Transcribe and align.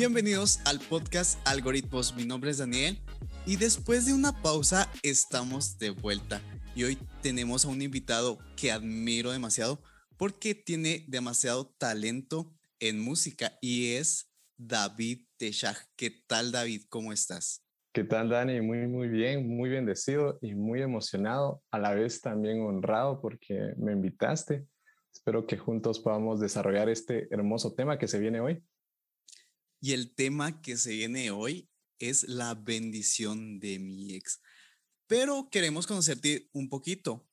Bienvenidos 0.00 0.60
al 0.64 0.80
podcast 0.80 1.46
Algoritmos. 1.46 2.16
Mi 2.16 2.24
nombre 2.24 2.50
es 2.50 2.56
Daniel 2.56 2.98
y 3.44 3.56
después 3.56 4.06
de 4.06 4.14
una 4.14 4.32
pausa 4.32 4.90
estamos 5.02 5.78
de 5.78 5.90
vuelta. 5.90 6.40
Y 6.74 6.84
hoy 6.84 6.96
tenemos 7.20 7.66
a 7.66 7.68
un 7.68 7.82
invitado 7.82 8.38
que 8.56 8.72
admiro 8.72 9.30
demasiado 9.30 9.82
porque 10.16 10.54
tiene 10.54 11.04
demasiado 11.06 11.74
talento 11.76 12.50
en 12.78 12.98
música 12.98 13.58
y 13.60 13.92
es 13.92 14.32
David 14.56 15.26
Techag. 15.36 15.76
¿Qué 15.96 16.10
tal 16.26 16.50
David? 16.50 16.84
¿Cómo 16.88 17.12
estás? 17.12 17.62
¿Qué 17.92 18.02
tal 18.02 18.30
Dani? 18.30 18.62
Muy, 18.62 18.86
muy 18.86 19.08
bien, 19.08 19.54
muy 19.54 19.68
bendecido 19.68 20.38
y 20.40 20.54
muy 20.54 20.80
emocionado, 20.80 21.62
a 21.70 21.78
la 21.78 21.92
vez 21.92 22.22
también 22.22 22.62
honrado 22.62 23.20
porque 23.20 23.74
me 23.76 23.92
invitaste. 23.92 24.64
Espero 25.12 25.46
que 25.46 25.58
juntos 25.58 26.00
podamos 26.00 26.40
desarrollar 26.40 26.88
este 26.88 27.28
hermoso 27.30 27.74
tema 27.74 27.98
que 27.98 28.08
se 28.08 28.18
viene 28.18 28.40
hoy. 28.40 28.64
Y 29.80 29.92
el 29.92 30.14
tema 30.14 30.60
que 30.60 30.76
se 30.76 30.90
viene 30.90 31.30
hoy 31.30 31.70
es 31.98 32.28
la 32.28 32.54
bendición 32.54 33.58
de 33.60 33.78
mi 33.78 34.14
ex. 34.14 34.42
Pero 35.06 35.48
queremos 35.50 35.86
conocerte 35.86 36.48
un 36.52 36.68
poquito. 36.68 37.26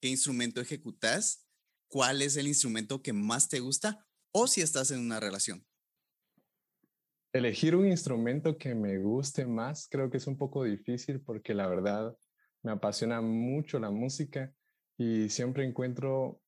¿Qué 0.00 0.08
instrumento 0.08 0.60
ejecutas? 0.60 1.46
¿Cuál 1.88 2.22
es 2.22 2.36
el 2.36 2.46
instrumento 2.46 3.02
que 3.02 3.12
más 3.12 3.48
te 3.48 3.58
gusta? 3.58 4.06
O 4.32 4.46
si 4.46 4.60
estás 4.60 4.92
en 4.92 5.00
una 5.00 5.18
relación. 5.18 5.66
Elegir 7.32 7.74
un 7.74 7.88
instrumento 7.88 8.56
que 8.56 8.74
me 8.74 8.98
guste 8.98 9.44
más 9.44 9.88
creo 9.88 10.10
que 10.10 10.16
es 10.16 10.26
un 10.26 10.36
poco 10.36 10.64
difícil 10.64 11.20
porque 11.20 11.54
la 11.54 11.68
verdad 11.68 12.16
me 12.62 12.72
apasiona 12.72 13.20
mucho 13.20 13.78
la 13.78 13.90
música 13.90 14.52
y 14.96 15.28
siempre 15.28 15.64
encuentro 15.64 16.42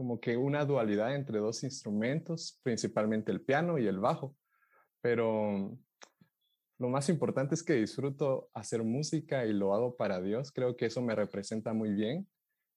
como 0.00 0.18
que 0.18 0.34
una 0.34 0.64
dualidad 0.64 1.14
entre 1.14 1.40
dos 1.40 1.62
instrumentos, 1.62 2.58
principalmente 2.62 3.30
el 3.30 3.42
piano 3.42 3.76
y 3.76 3.86
el 3.86 3.98
bajo. 3.98 4.34
Pero 5.02 5.78
lo 6.78 6.88
más 6.88 7.10
importante 7.10 7.54
es 7.54 7.62
que 7.62 7.74
disfruto 7.74 8.48
hacer 8.54 8.82
música 8.82 9.44
y 9.44 9.52
lo 9.52 9.74
hago 9.74 9.98
para 9.98 10.22
Dios. 10.22 10.52
Creo 10.52 10.74
que 10.74 10.86
eso 10.86 11.02
me 11.02 11.14
representa 11.14 11.74
muy 11.74 11.92
bien. 11.92 12.26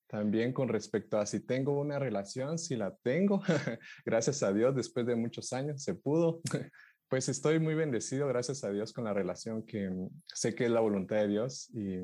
También 0.07 0.51
con 0.51 0.67
respecto 0.67 1.17
a 1.17 1.25
si 1.25 1.39
tengo 1.39 1.79
una 1.79 1.97
relación, 1.97 2.57
si 2.59 2.75
la 2.75 2.93
tengo, 3.03 3.41
gracias 4.05 4.43
a 4.43 4.51
Dios, 4.51 4.75
después 4.75 5.05
de 5.05 5.15
muchos 5.15 5.53
años 5.53 5.81
se 5.81 5.95
pudo. 5.95 6.41
Pues 7.09 7.29
estoy 7.29 7.59
muy 7.59 7.75
bendecido, 7.75 8.27
gracias 8.27 8.63
a 8.63 8.71
Dios, 8.71 8.91
con 8.91 9.03
la 9.03 9.13
relación 9.13 9.63
que 9.67 9.87
sé 10.25 10.55
que 10.55 10.65
es 10.65 10.71
la 10.71 10.79
voluntad 10.79 11.17
de 11.17 11.27
Dios 11.27 11.69
y 11.69 11.99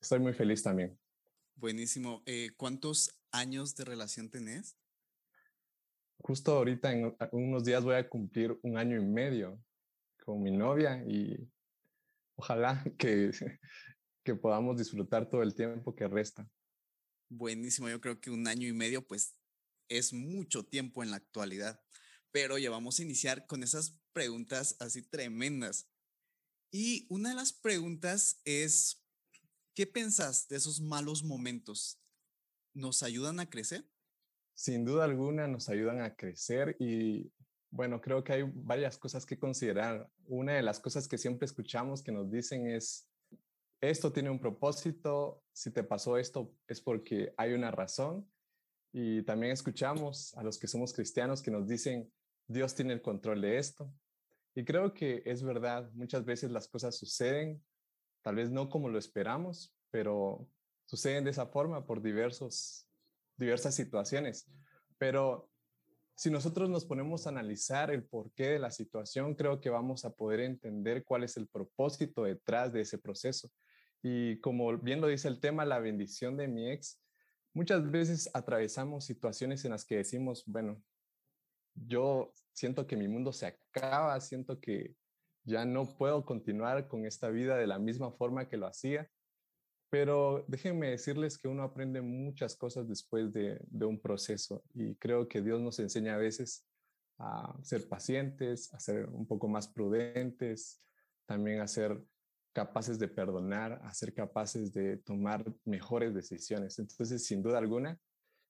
estoy 0.00 0.18
muy 0.18 0.32
feliz 0.32 0.64
también. 0.64 0.98
Buenísimo. 1.54 2.24
Eh, 2.26 2.50
¿Cuántos 2.56 3.21
años 3.32 3.74
de 3.74 3.84
relación 3.84 4.30
tenés? 4.30 4.76
Justo 6.18 6.52
ahorita, 6.52 6.92
en 6.92 7.16
unos 7.32 7.64
días, 7.64 7.82
voy 7.82 7.96
a 7.96 8.08
cumplir 8.08 8.56
un 8.62 8.78
año 8.78 8.96
y 8.96 9.04
medio 9.04 9.60
con 10.24 10.40
mi 10.42 10.52
novia 10.52 11.02
y 11.04 11.50
ojalá 12.36 12.84
que, 12.98 13.32
que 14.24 14.34
podamos 14.34 14.78
disfrutar 14.78 15.28
todo 15.28 15.42
el 15.42 15.54
tiempo 15.54 15.94
que 15.94 16.06
resta. 16.06 16.48
Buenísimo, 17.28 17.88
yo 17.88 18.00
creo 18.00 18.20
que 18.20 18.30
un 18.30 18.46
año 18.46 18.68
y 18.68 18.72
medio 18.72 19.06
pues 19.06 19.36
es 19.88 20.12
mucho 20.12 20.64
tiempo 20.64 21.02
en 21.02 21.10
la 21.10 21.16
actualidad, 21.16 21.82
pero 22.30 22.58
ya 22.58 22.70
vamos 22.70 22.98
a 22.98 23.02
iniciar 23.02 23.46
con 23.46 23.62
esas 23.62 23.98
preguntas 24.12 24.76
así 24.80 25.02
tremendas. 25.02 25.88
Y 26.70 27.06
una 27.10 27.30
de 27.30 27.34
las 27.34 27.52
preguntas 27.52 28.40
es, 28.44 29.02
¿qué 29.74 29.86
pensás 29.86 30.48
de 30.48 30.56
esos 30.56 30.80
malos 30.80 31.24
momentos 31.24 32.01
nos 32.74 33.02
ayudan 33.02 33.40
a 33.40 33.48
crecer? 33.48 33.84
Sin 34.54 34.84
duda 34.84 35.04
alguna 35.04 35.48
nos 35.48 35.68
ayudan 35.68 36.00
a 36.00 36.14
crecer 36.14 36.76
y 36.78 37.32
bueno, 37.70 38.02
creo 38.02 38.22
que 38.22 38.34
hay 38.34 38.42
varias 38.54 38.98
cosas 38.98 39.24
que 39.24 39.38
considerar. 39.38 40.06
Una 40.26 40.52
de 40.52 40.62
las 40.62 40.78
cosas 40.78 41.08
que 41.08 41.16
siempre 41.16 41.46
escuchamos 41.46 42.02
que 42.02 42.12
nos 42.12 42.30
dicen 42.30 42.66
es, 42.66 43.08
esto 43.80 44.12
tiene 44.12 44.28
un 44.28 44.38
propósito, 44.38 45.42
si 45.52 45.70
te 45.70 45.82
pasó 45.82 46.18
esto 46.18 46.54
es 46.68 46.82
porque 46.82 47.32
hay 47.38 47.54
una 47.54 47.70
razón. 47.70 48.30
Y 48.92 49.22
también 49.22 49.52
escuchamos 49.52 50.34
a 50.36 50.42
los 50.42 50.58
que 50.58 50.68
somos 50.68 50.92
cristianos 50.92 51.40
que 51.40 51.50
nos 51.50 51.66
dicen, 51.66 52.12
Dios 52.46 52.74
tiene 52.74 52.92
el 52.92 53.00
control 53.00 53.40
de 53.40 53.56
esto. 53.56 53.90
Y 54.54 54.64
creo 54.66 54.92
que 54.92 55.22
es 55.24 55.42
verdad, 55.42 55.90
muchas 55.94 56.26
veces 56.26 56.50
las 56.50 56.68
cosas 56.68 56.98
suceden, 56.98 57.64
tal 58.20 58.34
vez 58.34 58.50
no 58.50 58.68
como 58.68 58.90
lo 58.90 58.98
esperamos, 58.98 59.74
pero 59.90 60.46
suceden 60.92 61.24
de 61.24 61.30
esa 61.30 61.46
forma 61.46 61.86
por 61.86 62.02
diversos, 62.02 62.86
diversas 63.38 63.74
situaciones. 63.74 64.46
Pero 64.98 65.48
si 66.14 66.30
nosotros 66.30 66.68
nos 66.68 66.84
ponemos 66.84 67.26
a 67.26 67.30
analizar 67.30 67.90
el 67.90 68.04
porqué 68.04 68.50
de 68.50 68.58
la 68.58 68.70
situación, 68.70 69.34
creo 69.34 69.58
que 69.58 69.70
vamos 69.70 70.04
a 70.04 70.10
poder 70.14 70.40
entender 70.40 71.02
cuál 71.02 71.24
es 71.24 71.38
el 71.38 71.48
propósito 71.48 72.24
detrás 72.24 72.74
de 72.74 72.82
ese 72.82 72.98
proceso. 72.98 73.50
Y 74.02 74.38
como 74.40 74.76
bien 74.76 75.00
lo 75.00 75.06
dice 75.06 75.28
el 75.28 75.40
tema, 75.40 75.64
la 75.64 75.78
bendición 75.78 76.36
de 76.36 76.46
mi 76.46 76.70
ex, 76.70 77.00
muchas 77.54 77.90
veces 77.90 78.28
atravesamos 78.34 79.06
situaciones 79.06 79.64
en 79.64 79.70
las 79.70 79.86
que 79.86 79.96
decimos, 79.96 80.44
bueno, 80.44 80.82
yo 81.74 82.34
siento 82.52 82.86
que 82.86 82.98
mi 82.98 83.08
mundo 83.08 83.32
se 83.32 83.46
acaba, 83.46 84.20
siento 84.20 84.60
que 84.60 84.94
ya 85.44 85.64
no 85.64 85.96
puedo 85.96 86.26
continuar 86.26 86.86
con 86.86 87.06
esta 87.06 87.30
vida 87.30 87.56
de 87.56 87.66
la 87.66 87.78
misma 87.78 88.12
forma 88.12 88.46
que 88.46 88.58
lo 88.58 88.66
hacía. 88.66 89.10
Pero 89.92 90.42
déjenme 90.48 90.88
decirles 90.88 91.36
que 91.36 91.48
uno 91.48 91.64
aprende 91.64 92.00
muchas 92.00 92.56
cosas 92.56 92.88
después 92.88 93.30
de, 93.30 93.60
un 93.84 94.00
proceso 94.00 94.64
y 94.72 94.94
creo 94.94 95.28
que 95.28 95.42
Dios 95.42 95.60
nos 95.60 95.78
enseña 95.80 96.14
a 96.14 96.16
veces 96.16 96.66
a 97.18 97.54
ser 97.62 97.86
pacientes, 97.86 98.72
a 98.72 98.80
ser 98.80 99.10
un 99.10 99.26
poco 99.26 99.48
más 99.48 99.68
prudentes, 99.68 100.82
también 101.26 101.60
a 101.60 101.68
ser 101.68 102.02
capaces 102.54 102.98
de 102.98 103.06
perdonar, 103.06 103.82
a 103.84 103.92
ser 103.92 104.14
capaces 104.14 104.72
de 104.72 104.96
tomar 104.96 105.44
mejores 105.66 106.14
decisiones. 106.14 106.78
Entonces, 106.78 107.26
sin 107.26 107.42
duda 107.42 107.58
alguna, 107.58 108.00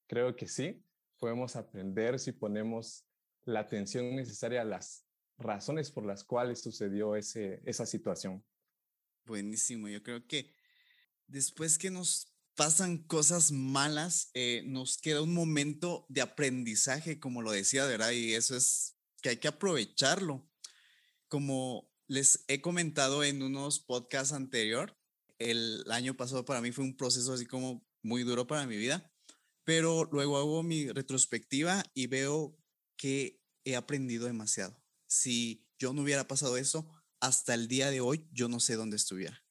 creo 0.06 0.36
que 0.36 0.46
sí, 0.46 0.84
podemos 1.18 1.56
aprender 1.56 2.20
si 2.20 2.30
ponemos 2.30 3.04
la 3.42 3.58
atención 3.58 4.14
necesaria 4.14 4.60
a 4.60 4.64
las 4.64 5.08
razones 5.38 5.90
por 5.90 6.06
las 6.06 6.22
cuales 6.22 6.62
sucedió 6.62 7.16
ese, 7.16 7.60
esa 7.64 7.84
situación. 7.84 8.44
Buenísimo, 9.24 9.88
yo 9.88 10.04
creo 10.04 10.24
que 10.24 10.61
después 11.26 11.78
que 11.78 11.90
nos 11.90 12.32
pasan 12.54 12.98
cosas 12.98 13.50
malas, 13.50 14.30
eh, 14.34 14.62
nos 14.66 14.98
queda 14.98 15.22
un 15.22 15.34
momento 15.34 16.06
de 16.08 16.20
aprendizaje, 16.20 17.18
como 17.18 17.42
lo 17.42 17.52
decía, 17.52 17.86
¿verdad? 17.86 18.10
Y 18.10 18.34
eso 18.34 18.56
es 18.56 18.96
que 19.22 19.30
hay 19.30 19.36
que 19.38 19.48
aprovecharlo. 19.48 20.48
Como 21.28 21.90
les 22.08 22.44
he 22.48 22.60
comentado 22.60 23.24
en 23.24 23.42
unos 23.42 23.80
podcasts 23.80 24.34
anterior, 24.34 24.98
el 25.38 25.84
año 25.90 26.16
pasado 26.16 26.44
para 26.44 26.60
mí 26.60 26.72
fue 26.72 26.84
un 26.84 26.96
proceso 26.96 27.32
así 27.32 27.46
como 27.46 27.86
muy 28.02 28.22
duro 28.22 28.46
para 28.46 28.66
mi 28.66 28.76
vida, 28.76 29.10
pero 29.64 30.04
luego 30.12 30.36
hago 30.36 30.62
mi 30.62 30.88
retrospectiva 30.88 31.82
y 31.94 32.06
veo 32.06 32.58
que 32.96 33.40
he 33.64 33.76
aprendido 33.76 34.26
demasiado. 34.26 34.80
Si 35.06 35.66
yo 35.78 35.92
no 35.92 36.02
hubiera 36.02 36.28
pasado 36.28 36.56
eso, 36.56 36.88
hasta 37.20 37.54
el 37.54 37.68
día 37.68 37.90
de 37.90 38.00
hoy 38.00 38.28
yo 38.32 38.48
no 38.48 38.60
sé 38.60 38.76
dónde 38.76 38.96
estuviera. 38.96 39.44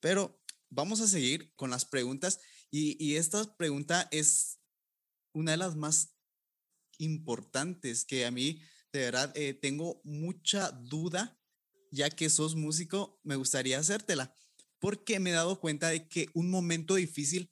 Pero 0.00 0.41
vamos 0.72 1.00
a 1.00 1.06
seguir 1.06 1.52
con 1.54 1.70
las 1.70 1.84
preguntas 1.84 2.40
y, 2.70 3.16
esta 3.16 3.54
pregunta 3.56 4.08
es 4.10 4.58
una 5.34 5.50
de 5.50 5.58
las 5.58 5.76
más 5.76 6.16
importantes 6.98 8.06
que 8.06 8.24
a 8.24 8.30
mí, 8.30 8.62
de 8.92 9.00
verdad, 9.00 9.30
eh, 9.36 9.52
tengo 9.52 10.00
mucha 10.04 10.70
duda, 10.70 11.38
ya 11.90 12.08
que 12.08 12.30
sos 12.30 12.56
músico, 12.56 13.20
me 13.24 13.36
gustaría 13.36 13.78
hacértela, 13.78 14.34
porque 14.78 15.20
me 15.20 15.30
he 15.30 15.34
dado 15.34 15.60
cuenta 15.60 15.88
de 15.88 16.08
que 16.08 16.28
un 16.32 16.50
momento 16.50 16.94
difícil 16.94 17.50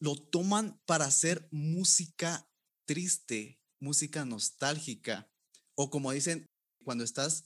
lo 0.00 0.16
toman 0.16 0.80
para 0.86 1.04
hacer 1.04 1.46
música 1.52 2.50
triste, 2.84 3.60
música 3.78 4.24
nostálgica, 4.24 5.30
o 5.76 5.88
como 5.88 6.10
dicen, 6.10 6.46
cuando 6.82 7.04
estás 7.04 7.44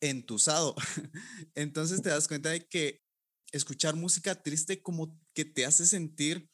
entusado. 0.00 0.74
Entonces 1.54 2.02
te 2.02 2.10
das 2.10 2.28
cuenta 2.28 2.50
de 2.50 2.68
que 2.68 3.07
escuchar 3.52 3.96
música 3.96 4.42
triste 4.42 4.82
como 4.82 5.18
que 5.34 5.44
te 5.44 5.64
hace 5.64 5.86
sentir 5.86 6.50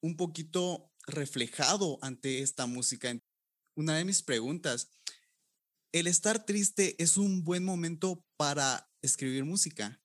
un 0.00 0.16
poquito 0.16 0.92
reflejado 1.06 1.98
ante 2.02 2.40
esta 2.40 2.66
música. 2.66 3.18
Una 3.76 3.96
de 3.96 4.04
mis 4.04 4.22
preguntas, 4.22 4.90
¿el 5.92 6.06
estar 6.06 6.44
triste 6.44 7.00
es 7.02 7.16
un 7.16 7.44
buen 7.44 7.64
momento 7.64 8.24
para 8.36 8.90
escribir 9.02 9.44
música? 9.44 10.00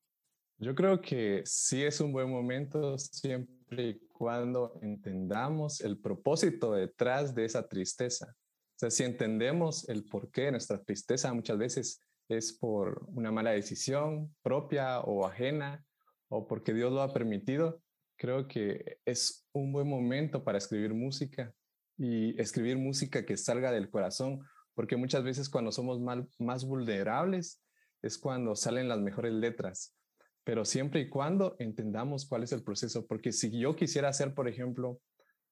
Yo 0.58 0.76
creo 0.76 1.02
que 1.02 1.44
sí 1.46 1.84
es 1.84 2.00
un 2.00 2.14
buen 2.14 2.30
momento 2.30 2.98
siempre 2.98 3.90
y 3.90 4.08
cuando 4.08 4.80
entendamos 4.82 5.82
el 5.82 6.00
propósito 6.00 6.74
detrás 6.74 7.36
de 7.36 7.46
esa 7.46 7.68
tristeza. 7.68 8.34
O 8.76 8.80
sea, 8.80 8.92
si 8.92 9.04
entendemos 9.04 9.88
el 9.90 10.06
porqué 10.06 10.44
de 10.44 10.52
nuestra 10.52 10.82
tristeza, 10.82 11.34
muchas 11.34 11.58
veces 11.58 12.02
es 12.38 12.54
por 12.54 13.06
una 13.08 13.32
mala 13.32 13.52
decisión 13.52 14.36
propia 14.42 15.00
o 15.02 15.26
ajena 15.26 15.86
o 16.30 16.48
porque 16.48 16.74
Dios 16.74 16.92
lo 16.92 17.02
ha 17.02 17.14
permitido, 17.14 17.82
creo 18.18 18.48
que 18.48 19.00
es 19.06 19.48
un 19.54 19.72
buen 19.72 19.88
momento 19.88 20.44
para 20.44 20.58
escribir 20.58 20.94
música 20.94 21.54
y 21.98 22.40
escribir 22.42 22.78
música 22.78 23.26
que 23.26 23.38
salga 23.38 23.72
del 23.72 23.90
corazón, 23.90 24.42
porque 24.74 24.98
muchas 24.98 25.24
veces 25.24 25.50
cuando 25.50 25.72
somos 25.72 26.00
más 26.40 26.66
vulnerables 26.66 27.62
es 28.02 28.18
cuando 28.18 28.56
salen 28.56 28.88
las 28.88 29.00
mejores 29.00 29.34
letras, 29.34 29.96
pero 30.44 30.66
siempre 30.66 31.02
y 31.02 31.10
cuando 31.10 31.56
entendamos 31.60 32.28
cuál 32.28 32.44
es 32.44 32.52
el 32.52 32.64
proceso, 32.64 33.06
porque 33.06 33.32
si 33.32 33.58
yo 33.58 33.76
quisiera 33.76 34.10
hacer, 34.10 34.34
por 34.34 34.48
ejemplo, 34.48 35.00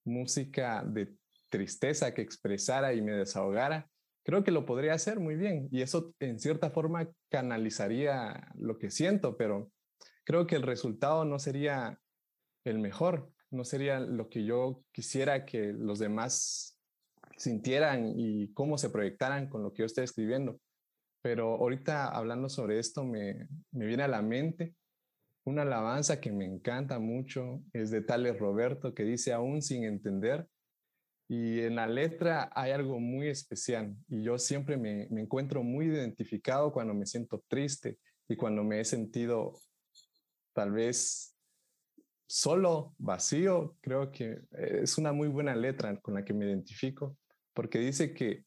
música 0.03 0.83
de 0.83 1.15
tristeza 1.49 2.13
que 2.13 2.21
expresara 2.21 2.93
y 2.93 3.01
me 3.01 3.13
desahogara, 3.13 3.89
creo 4.31 4.45
que 4.45 4.51
lo 4.51 4.65
podría 4.65 4.93
hacer 4.93 5.19
muy 5.19 5.35
bien 5.35 5.67
y 5.71 5.81
eso 5.81 6.15
en 6.21 6.39
cierta 6.39 6.69
forma 6.69 7.09
canalizaría 7.29 8.49
lo 8.55 8.77
que 8.77 8.89
siento, 8.89 9.35
pero 9.35 9.69
creo 10.23 10.47
que 10.47 10.55
el 10.55 10.61
resultado 10.61 11.25
no 11.25 11.37
sería 11.37 11.99
el 12.63 12.79
mejor, 12.79 13.29
no 13.49 13.65
sería 13.65 13.99
lo 13.99 14.29
que 14.29 14.45
yo 14.45 14.85
quisiera 14.93 15.45
que 15.45 15.73
los 15.73 15.99
demás 15.99 16.79
sintieran 17.35 18.13
y 18.15 18.53
cómo 18.53 18.77
se 18.77 18.89
proyectaran 18.89 19.49
con 19.49 19.63
lo 19.63 19.73
que 19.73 19.79
yo 19.79 19.85
estoy 19.85 20.05
escribiendo. 20.05 20.61
Pero 21.21 21.55
ahorita 21.55 22.07
hablando 22.07 22.47
sobre 22.47 22.79
esto 22.79 23.03
me, 23.03 23.49
me 23.73 23.85
viene 23.85 24.03
a 24.03 24.07
la 24.07 24.21
mente 24.21 24.75
una 25.43 25.63
alabanza 25.63 26.21
que 26.21 26.31
me 26.31 26.45
encanta 26.45 26.99
mucho, 26.99 27.61
es 27.73 27.91
de 27.91 28.01
Tales 28.01 28.39
Roberto, 28.39 28.93
que 28.93 29.03
dice, 29.03 29.33
aún 29.33 29.61
sin 29.61 29.83
entender, 29.83 30.47
y 31.31 31.61
en 31.61 31.77
la 31.77 31.87
letra 31.87 32.51
hay 32.53 32.71
algo 32.71 32.99
muy 32.99 33.29
especial 33.29 33.95
y 34.09 34.21
yo 34.21 34.37
siempre 34.37 34.75
me, 34.75 35.07
me, 35.11 35.21
encuentro 35.21 35.63
muy 35.63 35.85
identificado 35.85 36.73
cuando 36.73 36.93
me 36.93 37.05
siento 37.05 37.41
triste 37.47 37.99
y 38.27 38.35
cuando 38.35 38.65
me 38.65 38.81
he 38.81 38.83
sentido 38.83 39.57
tal 40.51 40.73
vez 40.73 41.33
solo, 42.27 42.95
vacío. 42.97 43.77
Creo 43.79 44.11
que 44.11 44.41
es 44.51 44.97
una 44.97 45.13
muy 45.13 45.29
buena 45.29 45.55
letra 45.55 45.97
con 46.01 46.15
la 46.15 46.25
que 46.25 46.33
me 46.33 46.47
identifico 46.47 47.15
porque 47.53 47.79
dice 47.79 48.13
que 48.13 48.43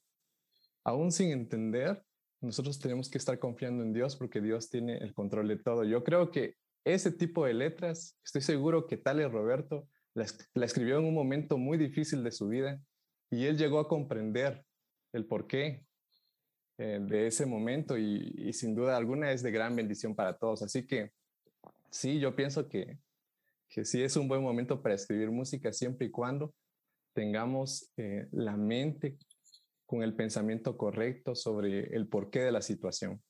aún 0.85 1.11
sin 1.11 1.31
entender, 1.31 2.05
nosotros 2.43 2.79
tenemos 2.79 3.09
que 3.09 3.17
estar 3.17 3.39
confiando 3.39 3.83
en 3.83 3.95
Dios 3.95 4.15
porque 4.15 4.43
Dios 4.43 4.69
tiene 4.69 4.99
el 4.99 5.15
control 5.15 5.49
de 5.49 5.57
todo. 5.57 5.85
Yo 5.85 6.05
creo 6.05 6.31
que 6.31 6.57
ese 6.85 7.11
tipo 7.11 7.47
de 7.47 7.55
letras, 7.55 8.19
estoy 8.23 8.43
seguro 8.43 8.87
que 8.87 8.99
tal 8.99 9.21
es 9.21 9.33
Roberto 9.33 9.89
la, 10.15 10.65
escribió 10.65 10.99
en 10.99 11.05
un 11.05 11.15
momento 11.15 11.59
muy 11.59 11.77
difícil 11.77 12.23
de 12.23 12.31
su 12.31 12.49
vida 12.49 12.81
y 13.31 13.47
él 13.47 13.59
llegó 13.59 13.81
a 13.81 13.89
comprender 13.89 14.65
el 15.13 15.27
porqué 15.27 15.85
eh, 16.79 16.99
de 17.01 17.27
ese 17.27 17.47
momento 17.47 17.99
y, 17.99 18.53
sin 18.53 18.75
duda 18.75 18.97
alguna 18.97 19.33
es 19.33 19.43
de 19.43 19.51
gran 19.51 19.77
bendición 19.77 20.15
para 20.15 20.37
todos. 20.37 20.63
Así 20.63 20.87
que 20.87 21.13
sí, 21.91 22.21
yo 22.21 22.35
pienso 22.35 22.69
que, 22.69 22.99
que 23.69 23.85
sí 23.85 24.03
es 24.03 24.17
un 24.17 24.29
buen 24.29 24.43
momento 24.43 24.83
para 24.83 24.95
escribir 24.95 25.31
música 25.31 25.73
siempre 25.73 26.07
y 26.07 26.11
cuando 26.11 26.55
tengamos 27.15 27.93
eh, 27.97 28.29
la 28.33 28.57
mente 28.57 29.19
con 29.87 30.03
el 30.03 30.15
pensamiento 30.15 30.77
correcto 30.77 31.35
sobre 31.35 31.95
el 31.95 32.09
porqué 32.09 32.41
de 32.41 32.53
la 32.53 32.63
situación. 32.63 33.23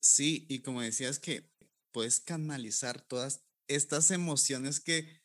Sí, 0.00 0.46
y 0.48 0.62
como 0.62 0.80
decías 0.80 1.20
que 1.20 1.48
puedes 1.92 2.20
canalizar 2.20 3.00
todas 3.02 3.44
estas 3.68 4.10
emociones 4.10 4.80
que 4.80 5.21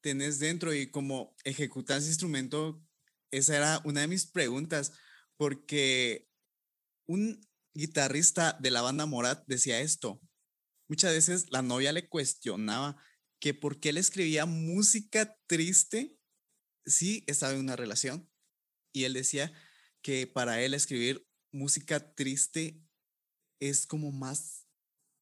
tenés 0.00 0.38
dentro 0.38 0.74
y 0.74 0.90
cómo 0.90 1.34
ejecutas 1.44 2.06
instrumento, 2.06 2.82
esa 3.30 3.56
era 3.56 3.82
una 3.84 4.00
de 4.02 4.08
mis 4.08 4.26
preguntas, 4.26 4.92
porque 5.36 6.28
un 7.06 7.40
guitarrista 7.74 8.56
de 8.60 8.70
la 8.70 8.82
banda 8.82 9.06
Morat 9.06 9.44
decía 9.46 9.80
esto. 9.80 10.20
Muchas 10.88 11.12
veces 11.12 11.46
la 11.50 11.62
novia 11.62 11.92
le 11.92 12.08
cuestionaba 12.08 13.02
que 13.40 13.54
por 13.54 13.80
qué 13.80 13.92
le 13.92 14.00
escribía 14.00 14.44
música 14.46 15.38
triste 15.46 16.18
si 16.84 17.24
estaba 17.26 17.52
en 17.52 17.60
una 17.60 17.76
relación. 17.76 18.28
Y 18.92 19.04
él 19.04 19.14
decía 19.14 19.52
que 20.02 20.26
para 20.26 20.60
él 20.62 20.74
escribir 20.74 21.26
música 21.52 22.14
triste 22.14 22.82
es 23.60 23.86
como 23.86 24.12
más 24.12 24.66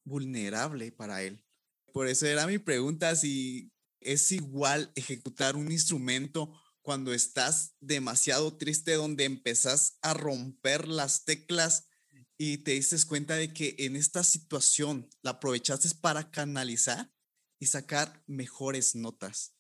vulnerable 0.05 0.91
para 0.91 1.23
él. 1.23 1.45
Por 1.93 2.09
eso 2.09 2.27
era 2.27 2.47
mi 2.47 2.59
pregunta 2.59 3.15
si 3.15 3.73
es 4.01 4.33
igual 4.33 4.93
ejecutar 4.95 5.57
un 5.57 5.71
instrumento 5.71 6.53
cuando 6.83 7.13
estás 7.13 7.77
demasiado 7.81 8.57
triste, 8.57 8.95
donde 8.95 9.25
empezás 9.25 9.99
a 10.03 10.15
romper 10.15 10.89
las 10.89 11.25
teclas 11.25 11.89
y 12.39 12.59
te 12.59 12.71
dices 12.71 13.05
cuenta 13.05 13.35
de 13.35 13.53
que 13.53 13.75
en 13.79 13.97
esta 13.97 14.23
situación 14.23 15.09
la 15.23 15.33
aprovechaste 15.33 15.89
para 16.01 16.31
canalizar 16.31 17.13
y 17.59 17.67
sacar 17.67 18.23
mejores 18.27 18.95
notas. 18.95 19.55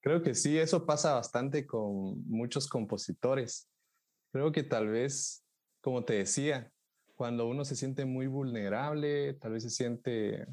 Creo 0.00 0.22
que 0.22 0.34
sí, 0.34 0.58
eso 0.58 0.84
pasa 0.84 1.14
bastante 1.14 1.66
con 1.66 2.28
muchos 2.28 2.68
compositores. 2.68 3.70
Creo 4.32 4.52
que 4.52 4.64
tal 4.64 4.88
vez, 4.88 5.44
como 5.80 6.04
te 6.04 6.14
decía, 6.14 6.70
cuando 7.14 7.46
uno 7.46 7.64
se 7.64 7.76
siente 7.76 8.04
muy 8.04 8.26
vulnerable, 8.26 9.34
tal 9.34 9.52
vez 9.52 9.62
se 9.62 9.70
siente, 9.70 10.46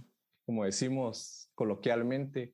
como 0.46 0.64
decimos 0.64 1.50
coloquialmente, 1.56 2.54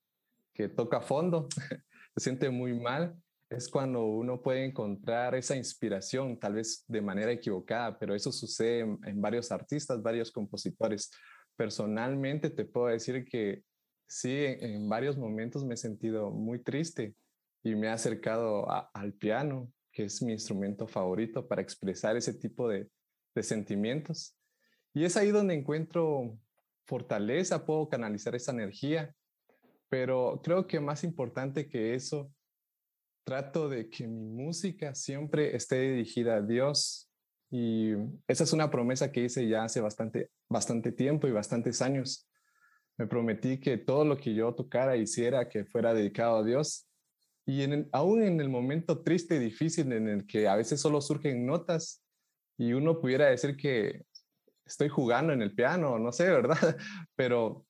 que 0.57 0.69
toca 0.69 1.01
fondo, 1.01 1.47
se 2.17 2.23
siente 2.23 2.49
muy 2.49 2.73
mal, 2.73 3.15
es 3.47 3.69
cuando 3.69 4.05
uno 4.05 4.41
puede 4.41 4.65
encontrar 4.65 5.35
esa 5.35 5.55
inspiración, 5.55 6.39
tal 6.39 6.55
vez 6.55 6.83
de 6.87 7.01
manera 7.01 7.31
equivocada, 7.31 7.97
pero 7.99 8.15
eso 8.15 8.31
sucede 8.31 8.79
en, 8.79 9.21
varios 9.21 9.51
artistas, 9.51 10.01
varios 10.01 10.31
compositores. 10.31 11.11
Personalmente 11.55 12.49
te 12.49 12.65
puedo 12.65 12.87
decir 12.87 13.23
que 13.23 13.63
sí, 14.07 14.35
en, 14.35 14.89
varios 14.89 15.15
momentos 15.15 15.63
me 15.63 15.75
he 15.75 15.77
sentido 15.77 16.31
muy 16.31 16.61
triste 16.63 17.15
y 17.63 17.75
me 17.75 17.87
he 17.87 17.91
acercado 17.91 18.67
al 18.93 19.13
piano, 19.13 19.71
que 19.91 20.05
es 20.05 20.21
mi 20.23 20.33
instrumento 20.33 20.87
favorito 20.87 21.47
para 21.47 21.61
expresar 21.61 22.17
ese 22.17 22.33
tipo 22.33 22.67
de, 22.67 22.89
de 23.35 23.43
sentimientos. 23.43 24.35
Y 24.93 25.05
es 25.05 25.15
ahí 25.17 25.29
donde 25.29 25.53
encuentro 25.53 26.37
fortaleza, 26.85 27.65
puedo 27.65 27.87
canalizar 27.87 28.35
esa 28.35 28.51
energía 28.51 29.13
pero 29.89 30.41
creo 30.43 30.67
que 30.67 30.79
más 30.79 31.03
importante 31.03 31.67
que 31.67 31.95
eso, 31.95 32.31
trato 33.27 33.67
de 33.67 33.89
que 33.89 34.07
mi 34.07 34.25
música 34.25 34.95
siempre 34.95 35.53
esté 35.53 35.81
dirigida 35.81 36.37
a 36.37 36.41
Dios. 36.41 37.11
Y 37.51 37.91
esa 38.25 38.45
es 38.45 38.53
una 38.53 38.71
promesa 38.71 39.11
que 39.11 39.25
hice 39.25 39.47
ya 39.49 39.65
hace 39.65 39.81
bastante, 39.81 40.31
bastante 40.49 40.93
tiempo 40.93 41.27
y 41.27 41.31
bastantes 41.31 41.81
años. 41.81 42.29
Me 42.97 43.05
prometí 43.05 43.59
que 43.59 43.77
todo 43.77 44.05
lo 44.05 44.17
que 44.17 44.33
yo 44.33 44.55
tocara, 44.55 44.95
hiciera, 44.95 45.49
que 45.49 45.65
fuera 45.65 45.93
dedicado 45.93 46.37
a 46.37 46.43
Dios. 46.45 46.87
Y 47.45 47.63
en 47.63 47.89
aún 47.91 48.23
en 48.23 48.39
el 48.39 48.47
momento 48.47 49.03
triste 49.03 49.35
y 49.35 49.39
difícil 49.39 49.91
en 49.91 50.07
el 50.07 50.25
que 50.25 50.47
a 50.47 50.55
veces 50.55 50.79
solo 50.79 51.01
surgen 51.01 51.45
notas 51.45 52.01
y 52.57 52.71
uno 52.71 53.01
pudiera 53.01 53.27
decir 53.27 53.57
que 53.57 54.03
estoy 54.65 54.87
jugando 54.87 55.33
en 55.33 55.41
el 55.41 55.53
piano, 55.53 55.99
no 55.99 56.11
sé, 56.13 56.29
¿verdad? 56.29 56.57
Pero 57.15 57.66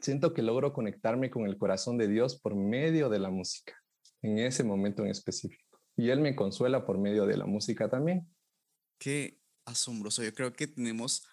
siento 0.00 0.34
que 0.34 0.42
logro 0.42 0.72
conectarme 0.72 1.30
con 1.30 1.46
el 1.46 1.58
corazón 1.58 1.98
de 1.98 2.08
Dios 2.08 2.38
por 2.40 2.54
medio 2.54 3.08
de 3.08 3.18
la 3.18 3.30
música, 3.30 3.82
en 4.22 4.38
ese 4.38 4.64
momento 4.64 5.04
en 5.04 5.10
específico. 5.10 5.80
Y 5.96 6.10
Él 6.10 6.20
me 6.20 6.36
consuela 6.36 6.86
por 6.86 6.98
medio 6.98 7.26
de 7.26 7.36
la 7.36 7.46
música 7.46 7.88
también. 7.88 8.28
Qué 8.98 9.40
asombroso. 9.64 10.22
Yo 10.22 10.32
creo 10.32 10.52
que 10.52 10.66
tenemos 10.66 11.26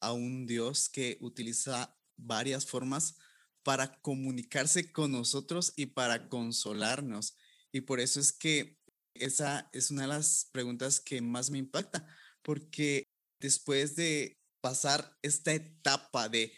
a 0.00 0.12
un 0.12 0.46
Dios 0.46 0.88
que 0.88 1.18
utiliza 1.20 1.96
varias 2.16 2.66
formas 2.66 3.18
para 3.62 4.00
comunicarse 4.00 4.92
con 4.92 5.12
nosotros 5.12 5.72
y 5.76 5.86
para 5.86 6.28
consolarnos. 6.28 7.36
Y 7.72 7.82
por 7.82 8.00
eso 8.00 8.20
es 8.20 8.32
que 8.32 8.78
esa 9.14 9.68
es 9.72 9.90
una 9.90 10.02
de 10.02 10.08
las 10.08 10.48
preguntas 10.52 11.00
que 11.00 11.20
más 11.20 11.50
me 11.50 11.58
impacta, 11.58 12.06
porque 12.42 13.04
después 13.40 13.96
de 13.96 14.38
pasar 14.60 15.16
esta 15.22 15.52
etapa 15.52 16.28
de 16.28 16.52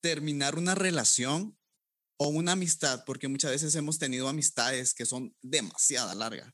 terminar 0.00 0.56
una 0.56 0.74
relación 0.74 1.58
o 2.18 2.28
una 2.28 2.52
amistad, 2.52 3.04
porque 3.04 3.28
muchas 3.28 3.52
veces 3.52 3.74
hemos 3.74 3.98
tenido 3.98 4.28
amistades 4.28 4.94
que 4.94 5.06
son 5.06 5.36
demasiado 5.42 6.14
largas, 6.14 6.52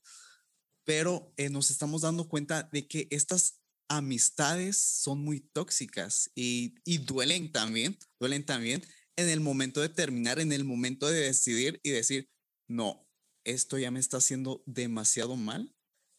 pero 0.85 1.33
eh, 1.37 1.49
nos 1.49 1.71
estamos 1.71 2.03
dando 2.03 2.29
cuenta 2.29 2.69
de 2.73 2.87
que 2.87 3.09
estas 3.11 3.61
amistades 3.89 4.77
son 4.77 5.21
muy 5.21 5.41
tóxicas 5.41 6.31
y, 6.35 6.75
y 6.85 6.99
duelen 6.99 7.51
también, 7.53 7.99
duelen 8.21 8.45
también 8.45 8.85
en 9.17 9.29
el 9.29 9.41
momento 9.41 9.81
de 9.81 9.89
terminar, 9.89 10.41
en 10.41 10.53
el 10.53 10.65
momento 10.65 11.09
de 11.09 11.21
decidir 11.21 11.81
y 11.83 11.91
decir, 11.91 12.31
no, 12.69 13.07
esto 13.45 13.79
ya 13.79 13.91
me 13.91 14.01
está 14.01 14.19
haciendo 14.19 14.63
demasiado 14.67 15.37
mal, 15.37 15.75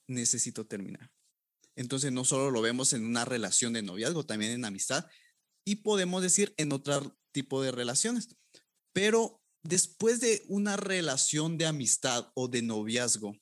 necesito 0.07 0.65
terminar. 0.65 1.11
Entonces 1.75 2.11
no 2.11 2.23
solo 2.23 2.51
lo 2.51 2.61
vemos 2.61 2.93
en 2.93 3.05
una 3.05 3.25
relación 3.25 3.73
de 3.73 3.81
noviazgo, 3.81 4.25
también 4.25 4.51
en 4.51 4.65
amistad 4.65 5.05
y 5.65 5.77
podemos 5.77 6.21
decir 6.21 6.53
en 6.57 6.71
otro 6.71 7.17
tipo 7.31 7.61
de 7.61 7.71
relaciones. 7.71 8.29
Pero 8.93 9.43
después 9.63 10.21
de 10.21 10.43
una 10.47 10.77
relación 10.77 11.57
de 11.57 11.65
amistad 11.65 12.31
o 12.35 12.47
de 12.47 12.61
noviazgo, 12.61 13.35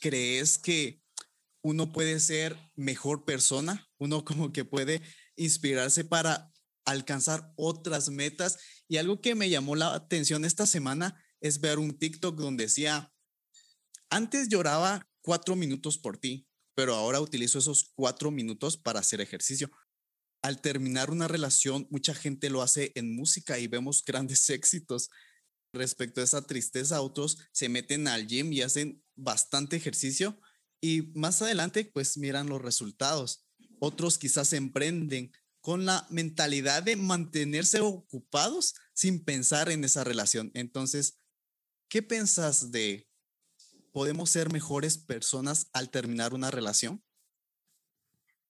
¿crees 0.00 0.58
que 0.58 1.02
uno 1.62 1.92
puede 1.92 2.20
ser 2.20 2.56
mejor 2.76 3.24
persona? 3.24 3.90
Uno 3.98 4.24
como 4.24 4.52
que 4.52 4.64
puede 4.64 5.02
inspirarse 5.36 6.04
para 6.04 6.52
alcanzar 6.84 7.52
otras 7.56 8.10
metas. 8.10 8.58
Y 8.86 8.98
algo 8.98 9.20
que 9.20 9.34
me 9.34 9.48
llamó 9.48 9.74
la 9.74 9.94
atención 9.94 10.44
esta 10.44 10.66
semana 10.66 11.20
es 11.40 11.60
ver 11.60 11.78
un 11.78 11.98
TikTok 11.98 12.38
donde 12.38 12.64
decía, 12.64 13.12
antes 14.10 14.48
lloraba 14.48 15.08
cuatro 15.22 15.56
minutos 15.56 15.98
por 15.98 16.18
ti, 16.18 16.46
pero 16.74 16.94
ahora 16.94 17.20
utilizo 17.20 17.58
esos 17.58 17.92
cuatro 17.94 18.30
minutos 18.30 18.76
para 18.76 19.00
hacer 19.00 19.20
ejercicio. 19.20 19.70
Al 20.44 20.60
terminar 20.60 21.10
una 21.10 21.26
relación, 21.26 21.88
mucha 21.90 22.14
gente 22.14 22.50
lo 22.50 22.60
hace 22.60 22.92
en 22.96 23.16
música 23.16 23.58
y 23.58 23.66
vemos 23.66 24.04
grandes 24.06 24.50
éxitos. 24.50 25.08
Respecto 25.72 26.20
a 26.20 26.24
esa 26.24 26.42
tristeza, 26.42 27.00
otros 27.00 27.38
se 27.50 27.70
meten 27.70 28.06
al 28.08 28.26
gym 28.26 28.52
y 28.52 28.60
hacen 28.60 29.02
bastante 29.16 29.76
ejercicio 29.76 30.38
y 30.82 31.12
más 31.14 31.40
adelante 31.40 31.86
pues 31.86 32.18
miran 32.18 32.50
los 32.50 32.60
resultados. 32.60 33.46
Otros 33.80 34.18
quizás 34.18 34.52
emprenden 34.52 35.32
con 35.62 35.86
la 35.86 36.06
mentalidad 36.10 36.82
de 36.82 36.96
mantenerse 36.96 37.80
ocupados 37.80 38.74
sin 38.92 39.24
pensar 39.24 39.70
en 39.70 39.82
esa 39.82 40.04
relación. 40.04 40.50
Entonces, 40.52 41.20
¿qué 41.88 42.02
piensas 42.02 42.70
de 42.70 43.08
podemos 43.92 44.28
ser 44.28 44.52
mejores 44.52 44.98
personas 44.98 45.68
al 45.72 45.90
terminar 45.90 46.34
una 46.34 46.50
relación? 46.50 47.02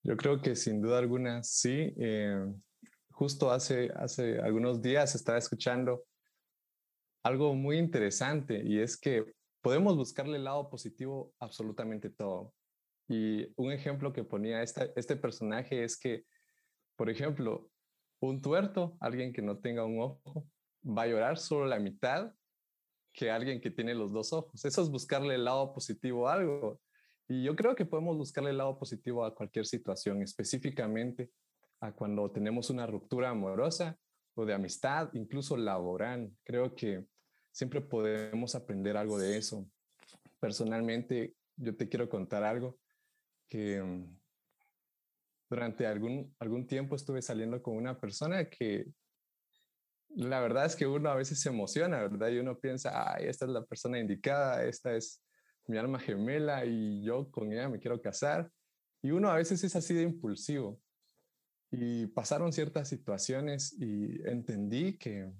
Yo 0.04 0.16
creo 0.16 0.40
que 0.40 0.54
sin 0.54 0.82
duda 0.82 0.98
alguna 0.98 1.42
sí. 1.42 1.94
Eh, 1.96 2.46
justo 3.10 3.50
hace, 3.50 3.90
hace 3.96 4.38
algunos 4.38 4.82
días 4.82 5.14
estaba 5.14 5.38
escuchando 5.38 6.04
algo 7.22 7.54
muy 7.54 7.78
interesante 7.78 8.62
y 8.62 8.80
es 8.80 8.98
que 8.98 9.24
podemos 9.62 9.96
buscarle 9.96 10.36
el 10.36 10.44
lado 10.44 10.68
positivo 10.68 11.32
absolutamente 11.40 12.10
todo. 12.10 12.52
Y 13.08 13.46
un 13.56 13.72
ejemplo 13.72 14.12
que 14.12 14.24
ponía 14.24 14.62
esta, 14.62 14.86
este 14.94 15.16
personaje 15.16 15.84
es 15.84 15.98
que, 15.98 16.24
por 16.96 17.08
ejemplo, 17.08 17.70
un 18.20 18.42
tuerto, 18.42 18.98
alguien 19.00 19.32
que 19.32 19.40
no 19.40 19.58
tenga 19.58 19.86
un 19.86 20.00
ojo, 20.00 20.46
va 20.86 21.02
a 21.02 21.06
llorar 21.06 21.38
solo 21.38 21.64
la 21.64 21.78
mitad 21.78 22.32
que 23.14 23.30
alguien 23.30 23.60
que 23.60 23.70
tiene 23.70 23.94
los 23.94 24.12
dos 24.12 24.34
ojos. 24.34 24.64
Eso 24.64 24.82
es 24.82 24.90
buscarle 24.90 25.36
el 25.36 25.44
lado 25.44 25.72
positivo 25.72 26.28
a 26.28 26.34
algo. 26.34 26.80
Y 27.28 27.42
yo 27.42 27.56
creo 27.56 27.74
que 27.74 27.86
podemos 27.86 28.16
buscarle 28.16 28.50
el 28.50 28.58
lado 28.58 28.78
positivo 28.78 29.24
a 29.24 29.34
cualquier 29.34 29.66
situación, 29.66 30.22
específicamente 30.22 31.30
a 31.80 31.92
cuando 31.92 32.30
tenemos 32.30 32.70
una 32.70 32.86
ruptura 32.86 33.30
amorosa 33.30 33.98
o 34.34 34.44
de 34.44 34.54
amistad, 34.54 35.10
incluso 35.14 35.56
laboral. 35.56 36.30
Creo 36.44 36.74
que 36.74 37.04
siempre 37.50 37.80
podemos 37.80 38.54
aprender 38.54 38.96
algo 38.96 39.18
de 39.18 39.36
eso. 39.38 39.66
Personalmente, 40.40 41.34
yo 41.56 41.74
te 41.76 41.88
quiero 41.88 42.08
contar 42.08 42.42
algo 42.42 42.78
que 43.48 43.82
mm, 43.82 44.18
durante 45.48 45.86
algún, 45.86 46.34
algún 46.38 46.66
tiempo 46.66 46.96
estuve 46.96 47.22
saliendo 47.22 47.62
con 47.62 47.76
una 47.76 47.98
persona 47.98 48.48
que 48.50 48.86
la 50.16 50.40
verdad 50.40 50.66
es 50.66 50.76
que 50.76 50.86
uno 50.86 51.10
a 51.10 51.16
veces 51.16 51.40
se 51.40 51.48
emociona, 51.48 51.98
¿verdad? 51.98 52.28
Y 52.28 52.38
uno 52.38 52.58
piensa, 52.58 53.14
ay, 53.14 53.26
esta 53.26 53.46
es 53.46 53.50
la 53.50 53.64
persona 53.64 53.98
indicada, 53.98 54.64
esta 54.64 54.94
es 54.94 55.23
mi 55.66 55.78
alma 55.78 55.98
gemela 55.98 56.64
y 56.64 57.02
yo 57.02 57.30
con 57.30 57.52
ella 57.52 57.68
me 57.68 57.78
quiero 57.78 58.00
casar. 58.00 58.50
Y 59.02 59.10
uno 59.10 59.30
a 59.30 59.36
veces 59.36 59.62
es 59.64 59.76
así 59.76 59.94
de 59.94 60.02
impulsivo. 60.02 60.80
Y 61.70 62.06
pasaron 62.06 62.52
ciertas 62.52 62.88
situaciones 62.88 63.74
y 63.78 64.20
entendí 64.28 64.96
que 64.96 65.30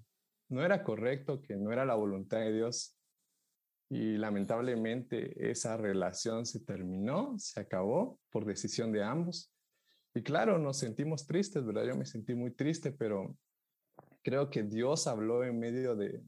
no 0.49 0.65
era 0.65 0.83
correcto, 0.83 1.41
que 1.41 1.57
no 1.57 1.73
era 1.73 1.85
la 1.85 1.95
voluntad 1.95 2.41
de 2.41 2.53
Dios. 2.53 2.97
Y 3.91 4.17
lamentablemente 4.17 5.51
esa 5.51 5.77
relación 5.77 6.47
se 6.47 6.61
terminó, 6.61 7.39
se 7.39 7.61
acabó 7.61 8.19
por 8.31 8.45
decisión 8.45 8.93
de 8.93 9.05
ambos. 9.05 9.53
Y 10.15 10.23
claro, 10.23 10.59
nos 10.59 10.79
sentimos 10.79 11.27
tristes, 11.27 11.65
¿verdad? 11.65 11.87
Yo 11.87 11.97
me 11.97 12.07
sentí 12.07 12.35
muy 12.35 12.53
triste, 12.53 12.93
pero 12.93 13.37
creo 14.23 14.51
que 14.51 14.63
Dios 14.63 15.07
habló 15.07 15.45
en 15.45 15.59
medio 15.59 15.95
de, 15.95 16.23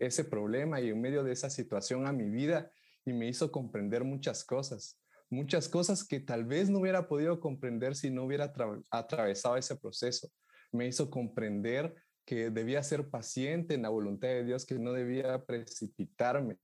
ese 0.00 0.24
problema 0.24 0.80
y 0.80 0.90
en 0.90 1.00
medio 1.00 1.22
de 1.24 1.32
esa 1.32 1.48
situación 1.48 2.06
a 2.06 2.12
mi 2.12 2.28
vida 2.28 2.70
y 3.04 3.12
me 3.12 3.28
hizo 3.28 3.50
comprender 3.50 4.04
muchas 4.04 4.44
cosas, 4.44 4.98
muchas 5.30 5.68
cosas 5.68 6.06
que 6.06 6.20
tal 6.20 6.44
vez 6.44 6.70
no 6.70 6.78
hubiera 6.78 7.08
podido 7.08 7.40
comprender 7.40 7.96
si 7.96 8.10
no 8.10 8.24
hubiera 8.24 8.52
atravesado 8.90 9.56
ese 9.56 9.76
proceso. 9.76 10.28
Me 10.72 10.86
hizo 10.86 11.10
comprender 11.10 11.94
que 12.24 12.50
debía 12.50 12.82
ser 12.82 13.10
paciente 13.10 13.74
en 13.74 13.82
la 13.82 13.90
voluntad 13.90 14.28
de 14.28 14.44
Dios, 14.44 14.64
que 14.64 14.78
no 14.78 14.92
debía 14.92 15.44
precipitarme. 15.44 16.56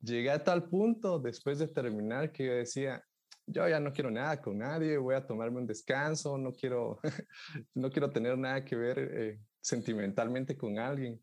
Llegué 0.00 0.30
a 0.30 0.44
tal 0.44 0.68
punto 0.68 1.18
después 1.18 1.58
de 1.58 1.68
terminar 1.68 2.30
que 2.30 2.46
yo 2.46 2.52
decía, 2.52 3.02
yo 3.46 3.66
ya 3.66 3.80
no 3.80 3.92
quiero 3.92 4.10
nada 4.10 4.40
con 4.40 4.58
nadie, 4.58 4.98
voy 4.98 5.14
a 5.14 5.26
tomarme 5.26 5.58
un 5.58 5.66
descanso, 5.66 6.36
no 6.36 6.52
quiero, 6.52 7.00
no 7.74 7.90
quiero 7.90 8.10
tener 8.10 8.36
nada 8.36 8.64
que 8.64 8.76
ver 8.76 8.98
eh, 8.98 9.40
sentimentalmente 9.60 10.56
con 10.56 10.78
alguien. 10.78 11.20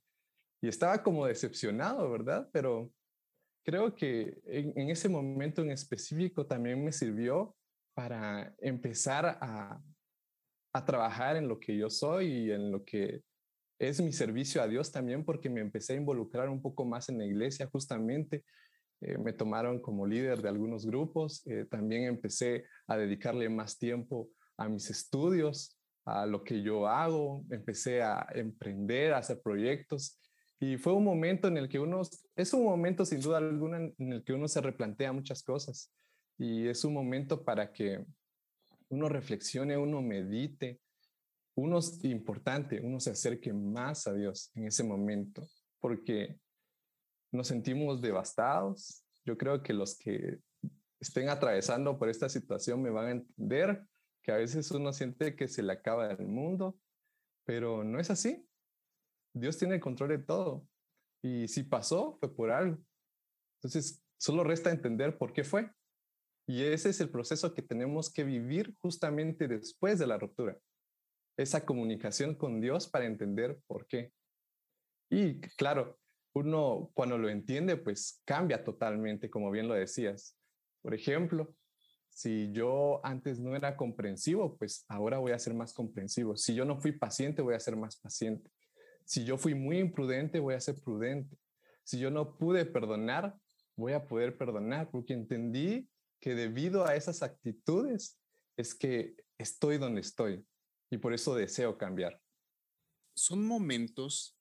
Y 0.62 0.68
estaba 0.68 1.04
como 1.04 1.28
decepcionado, 1.28 2.10
¿verdad? 2.10 2.50
Pero 2.52 2.92
creo 3.66 3.96
que 3.96 4.38
en, 4.46 4.90
ese 4.90 5.10
momento 5.10 5.62
en 5.62 5.72
específico 5.72 6.46
también 6.46 6.84
me 6.84 6.92
sirvió 6.92 7.56
para 7.96 8.54
empezar 8.60 9.26
a, 9.42 9.82
a 10.74 10.86
trabajar 10.86 11.36
en 11.36 11.48
lo 11.48 11.60
que 11.60 11.76
yo 11.76 11.90
soy 11.90 12.28
y 12.28 12.52
en 12.52 12.72
lo 12.72 12.86
que 12.86 13.24
es 13.80 14.00
mi 14.00 14.14
servicio 14.14 14.62
a 14.62 14.68
Dios 14.68 14.92
también, 14.92 15.26
porque 15.26 15.50
me 15.50 15.62
empecé 15.62 15.94
a 15.94 15.98
involucrar 15.98 16.48
un 16.48 16.62
poco 16.62 16.86
más 16.86 17.10
en 17.10 17.18
la 17.18 17.26
iglesia 17.26 17.68
justamente. 17.68 18.46
Eh, 19.02 19.18
me 19.18 19.34
tomaron 19.34 19.82
como 19.82 20.06
líder 20.06 20.42
de 20.42 20.50
algunos 20.50 20.86
grupos. 20.86 21.46
Eh, 21.48 21.66
también 21.70 22.04
empecé 22.04 22.66
a 22.88 22.98
dedicarle 22.98 23.50
más 23.50 23.78
tiempo 23.78 24.30
a 24.58 24.70
mis 24.70 24.90
estudios, 24.90 25.78
a 26.06 26.26
lo 26.26 26.44
que 26.44 26.62
yo 26.62 26.88
hago, 26.88 27.44
empecé 27.50 28.04
a 28.04 28.28
emprender, 28.34 29.14
a 29.14 29.18
hacer 29.18 29.42
proyectos 29.42 30.20
y 30.66 30.78
fue 30.78 30.94
un 30.94 31.04
momento 31.04 31.48
en 31.48 31.58
el 31.58 31.70
que 31.70 31.80
uno, 31.80 32.02
es 32.36 32.54
un 32.54 32.64
momento 32.64 33.06
sin 33.06 33.20
duda 33.22 33.38
alguna 33.38 33.78
en 33.78 34.14
el 34.14 34.24
que 34.24 34.34
uno 34.34 34.48
se 34.48 34.62
replantea 34.62 35.14
muchas 35.14 35.44
cosas 35.44 35.94
y 36.40 36.68
es 36.68 36.84
un 36.84 36.94
momento 36.94 37.44
para 37.44 37.72
que 37.72 38.04
uno 38.90 39.08
reflexione, 39.08 39.78
uno 39.78 40.02
medite, 40.02 40.82
uno 41.56 41.78
es 41.78 42.04
importante, 42.04 42.82
uno 42.82 43.00
se 43.00 43.12
acerque 43.12 43.54
más 43.54 44.08
a 44.08 44.14
Dios 44.14 44.52
en 44.56 44.66
ese 44.66 44.84
momento, 44.84 45.48
porque 45.80 46.40
nos 47.32 47.48
sentimos 47.48 48.02
devastados. 48.02 49.04
Yo 49.24 49.38
creo 49.38 49.62
que 49.62 49.74
los 49.74 49.96
que 49.96 50.40
estén 51.00 51.30
atravesando 51.30 52.00
por 52.00 52.10
esta 52.10 52.28
situación 52.28 52.82
me 52.82 52.90
van 52.90 53.06
a 53.06 53.12
entender 53.12 53.84
que 54.24 54.32
a 54.32 54.38
veces 54.38 54.72
uno 54.72 54.92
siente 54.94 55.36
que 55.36 55.48
se 55.48 55.62
le 55.62 55.74
acaba 55.74 56.10
el 56.10 56.28
mundo, 56.28 56.76
pero 57.46 57.84
no 57.84 58.00
es 58.00 58.10
así. 58.10 58.48
Dios 59.36 59.58
tiene 59.58 59.76
el 59.76 59.82
control 59.82 60.10
de 60.10 60.20
todo. 60.20 60.66
Y 61.22 61.48
si 61.48 61.64
pasó, 61.64 62.18
fue 62.20 62.34
por 62.34 62.52
algo. 62.52 62.78
Entonces, 63.58 64.02
solo 64.18 64.44
resta 64.44 64.72
entender 64.72 65.18
por 65.18 65.34
qué 65.34 65.44
fue. 65.44 65.70
Y 66.48 66.64
ese 66.64 66.90
es 66.90 67.02
el 67.02 67.10
proceso 67.10 67.54
que 67.54 67.62
tenemos 67.62 68.12
que 68.12 68.24
vivir 68.24 68.76
justamente 68.80 69.48
después 69.48 70.00
de 70.00 70.08
la 70.08 70.18
ruptura. 70.18 70.58
Esa 71.38 71.66
comunicación 71.66 72.36
con 72.36 72.62
Dios 72.62 72.88
para 72.88 73.06
entender 73.06 73.60
por 73.68 73.88
qué. 73.88 74.14
Y 75.10 75.42
claro, 75.58 76.00
uno 76.34 76.92
cuando 76.94 77.18
lo 77.18 77.28
entiende, 77.28 77.76
pues 77.76 78.22
cambia 78.26 78.64
totalmente, 78.64 79.30
como 79.30 79.52
bien 79.52 79.68
lo 79.68 79.74
decías. 79.74 80.38
Por 80.82 80.94
ejemplo, 80.94 81.56
si 82.10 82.52
yo 82.54 83.02
antes 83.04 83.40
no 83.40 83.56
era 83.56 83.76
comprensivo, 83.76 84.56
pues 84.58 84.86
ahora 84.88 85.18
voy 85.18 85.34
a 85.34 85.40
ser 85.40 85.54
más 85.54 85.74
comprensivo. 85.74 86.38
Si 86.38 86.54
yo 86.56 86.64
no 86.64 86.80
fui 86.80 86.94
paciente, 86.94 87.42
voy 87.42 87.56
a 87.56 87.60
ser 87.60 87.76
más 87.76 87.98
paciente. 87.98 88.50
Si 89.06 89.24
yo 89.24 89.38
fui 89.38 89.54
muy 89.54 89.80
imprudente, 89.80 90.40
voy 90.40 90.56
a 90.56 90.60
ser 90.60 90.82
prudente. 90.82 91.38
Si 91.84 92.00
yo 92.00 92.10
no 92.10 92.38
pude 92.38 92.66
perdonar, 92.66 93.38
voy 93.76 93.94
a 93.94 94.08
poder 94.08 94.38
perdonar 94.38 94.90
porque 94.90 95.14
entendí 95.14 95.88
que 96.20 96.34
debido 96.34 96.86
a 96.86 96.96
esas 96.96 97.22
actitudes 97.22 98.20
es 98.58 98.74
que 98.74 99.16
estoy 99.38 99.78
donde 99.78 100.02
estoy 100.02 100.46
y 100.90 100.98
por 100.98 101.14
eso 101.14 101.36
deseo 101.36 101.78
cambiar. 101.78 102.22
Son 103.16 103.46
momentos 103.46 104.38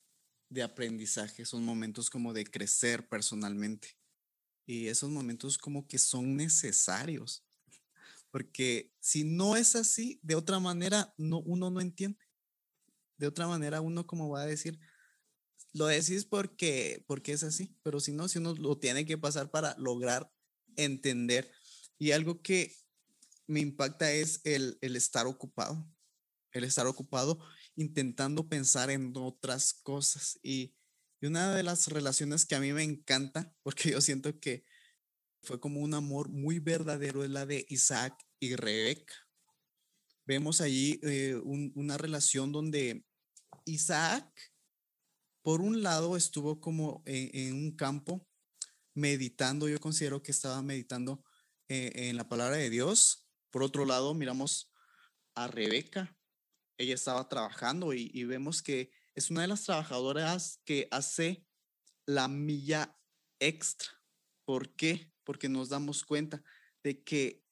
de 0.48 0.62
aprendizaje, 0.62 1.44
son 1.44 1.64
momentos 1.64 2.10
como 2.10 2.32
de 2.32 2.44
crecer 2.44 3.08
personalmente 3.08 3.96
y 4.66 4.88
esos 4.88 5.10
momentos 5.10 5.58
como 5.58 5.86
que 5.86 5.98
son 5.98 6.36
necesarios 6.36 7.44
porque 8.34 8.90
si 8.98 9.22
no 9.22 9.54
es 9.54 9.76
así, 9.76 10.18
de 10.20 10.34
otra 10.34 10.58
manera 10.58 11.14
no, 11.16 11.38
uno 11.38 11.70
no 11.70 11.80
entiende. 11.80 12.18
De 13.16 13.26
otra 13.26 13.46
manera 13.46 13.80
uno 13.80 14.06
como 14.06 14.28
va 14.28 14.42
a 14.42 14.46
decir, 14.46 14.78
lo 15.72 15.86
decís 15.86 16.24
porque, 16.24 17.04
porque 17.06 17.32
es 17.32 17.42
así, 17.42 17.76
pero 17.82 18.00
si 18.00 18.12
no, 18.12 18.28
si 18.28 18.38
uno 18.38 18.54
lo 18.54 18.78
tiene 18.78 19.04
que 19.04 19.18
pasar 19.18 19.50
para 19.50 19.76
lograr 19.78 20.30
entender. 20.76 21.50
Y 21.98 22.12
algo 22.12 22.42
que 22.42 22.74
me 23.46 23.60
impacta 23.60 24.12
es 24.12 24.40
el, 24.44 24.78
el 24.80 24.96
estar 24.96 25.26
ocupado, 25.26 25.86
el 26.52 26.64
estar 26.64 26.86
ocupado 26.86 27.38
intentando 27.76 28.48
pensar 28.48 28.90
en 28.90 29.12
otras 29.16 29.74
cosas. 29.74 30.38
Y, 30.42 30.74
y 31.20 31.26
una 31.26 31.54
de 31.54 31.62
las 31.62 31.88
relaciones 31.88 32.46
que 32.46 32.54
a 32.54 32.60
mí 32.60 32.72
me 32.72 32.82
encanta, 32.82 33.54
porque 33.62 33.90
yo 33.90 34.00
siento 34.00 34.38
que 34.40 34.64
fue 35.42 35.60
como 35.60 35.80
un 35.80 35.94
amor 35.94 36.28
muy 36.30 36.58
verdadero, 36.58 37.24
es 37.24 37.30
la 37.30 37.46
de 37.46 37.66
Isaac 37.68 38.14
y 38.38 38.56
Rebeca. 38.56 39.14
Vemos 40.26 40.62
allí 40.62 41.00
eh, 41.02 41.34
una 41.44 41.98
relación 41.98 42.50
donde 42.50 43.04
Isaac, 43.66 44.26
por 45.42 45.60
un 45.60 45.82
lado, 45.82 46.16
estuvo 46.16 46.60
como 46.60 47.02
en, 47.04 47.54
un 47.54 47.76
campo 47.76 48.26
meditando, 48.94 49.68
yo 49.68 49.78
considero 49.80 50.22
que 50.22 50.32
estaba 50.32 50.62
meditando 50.62 51.22
eh, 51.68 51.92
en 51.94 52.16
la 52.16 52.26
palabra 52.26 52.56
de 52.56 52.70
Dios. 52.70 53.28
Por 53.50 53.62
otro 53.62 53.84
lado, 53.84 54.14
miramos 54.14 54.72
a 55.34 55.46
Rebeca. 55.46 56.16
Ella 56.78 56.94
estaba 56.94 57.28
trabajando 57.28 57.92
y, 57.92 58.10
y 58.14 58.24
vemos 58.24 58.62
que 58.62 58.92
es 59.14 59.30
una 59.30 59.42
de 59.42 59.48
las 59.48 59.64
trabajadoras 59.64 60.60
que 60.64 60.88
hace 60.90 61.46
la 62.06 62.28
milla 62.28 62.98
extra. 63.40 63.90
¿Por 64.46 64.74
qué? 64.74 65.12
Porque 65.22 65.50
nos 65.50 65.68
damos 65.68 66.02
cuenta 66.02 66.42
de 66.82 67.04
que 67.04 67.44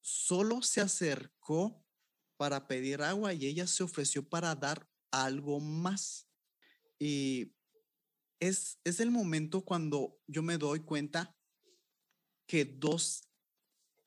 solo 0.00 0.62
se 0.62 0.80
acercó 0.80 1.85
para 2.36 2.66
pedir 2.66 3.02
agua 3.02 3.32
y 3.32 3.46
ella 3.46 3.66
se 3.66 3.82
ofreció 3.82 4.28
para 4.28 4.54
dar 4.54 4.88
algo 5.10 5.60
más. 5.60 6.28
Y 6.98 7.54
es, 8.40 8.78
es 8.84 9.00
el 9.00 9.10
momento 9.10 9.64
cuando 9.64 10.18
yo 10.26 10.42
me 10.42 10.58
doy 10.58 10.80
cuenta 10.80 11.36
que 12.46 12.64
dos 12.64 13.28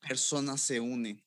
personas 0.00 0.60
se 0.60 0.80
unen. 0.80 1.24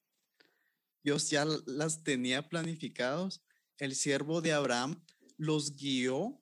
Dios 1.03 1.29
ya 1.29 1.45
las 1.65 2.03
tenía 2.03 2.49
planificados. 2.49 3.43
El 3.77 3.95
siervo 3.95 4.41
de 4.41 4.53
Abraham 4.53 5.03
los 5.37 5.75
guió. 5.75 6.41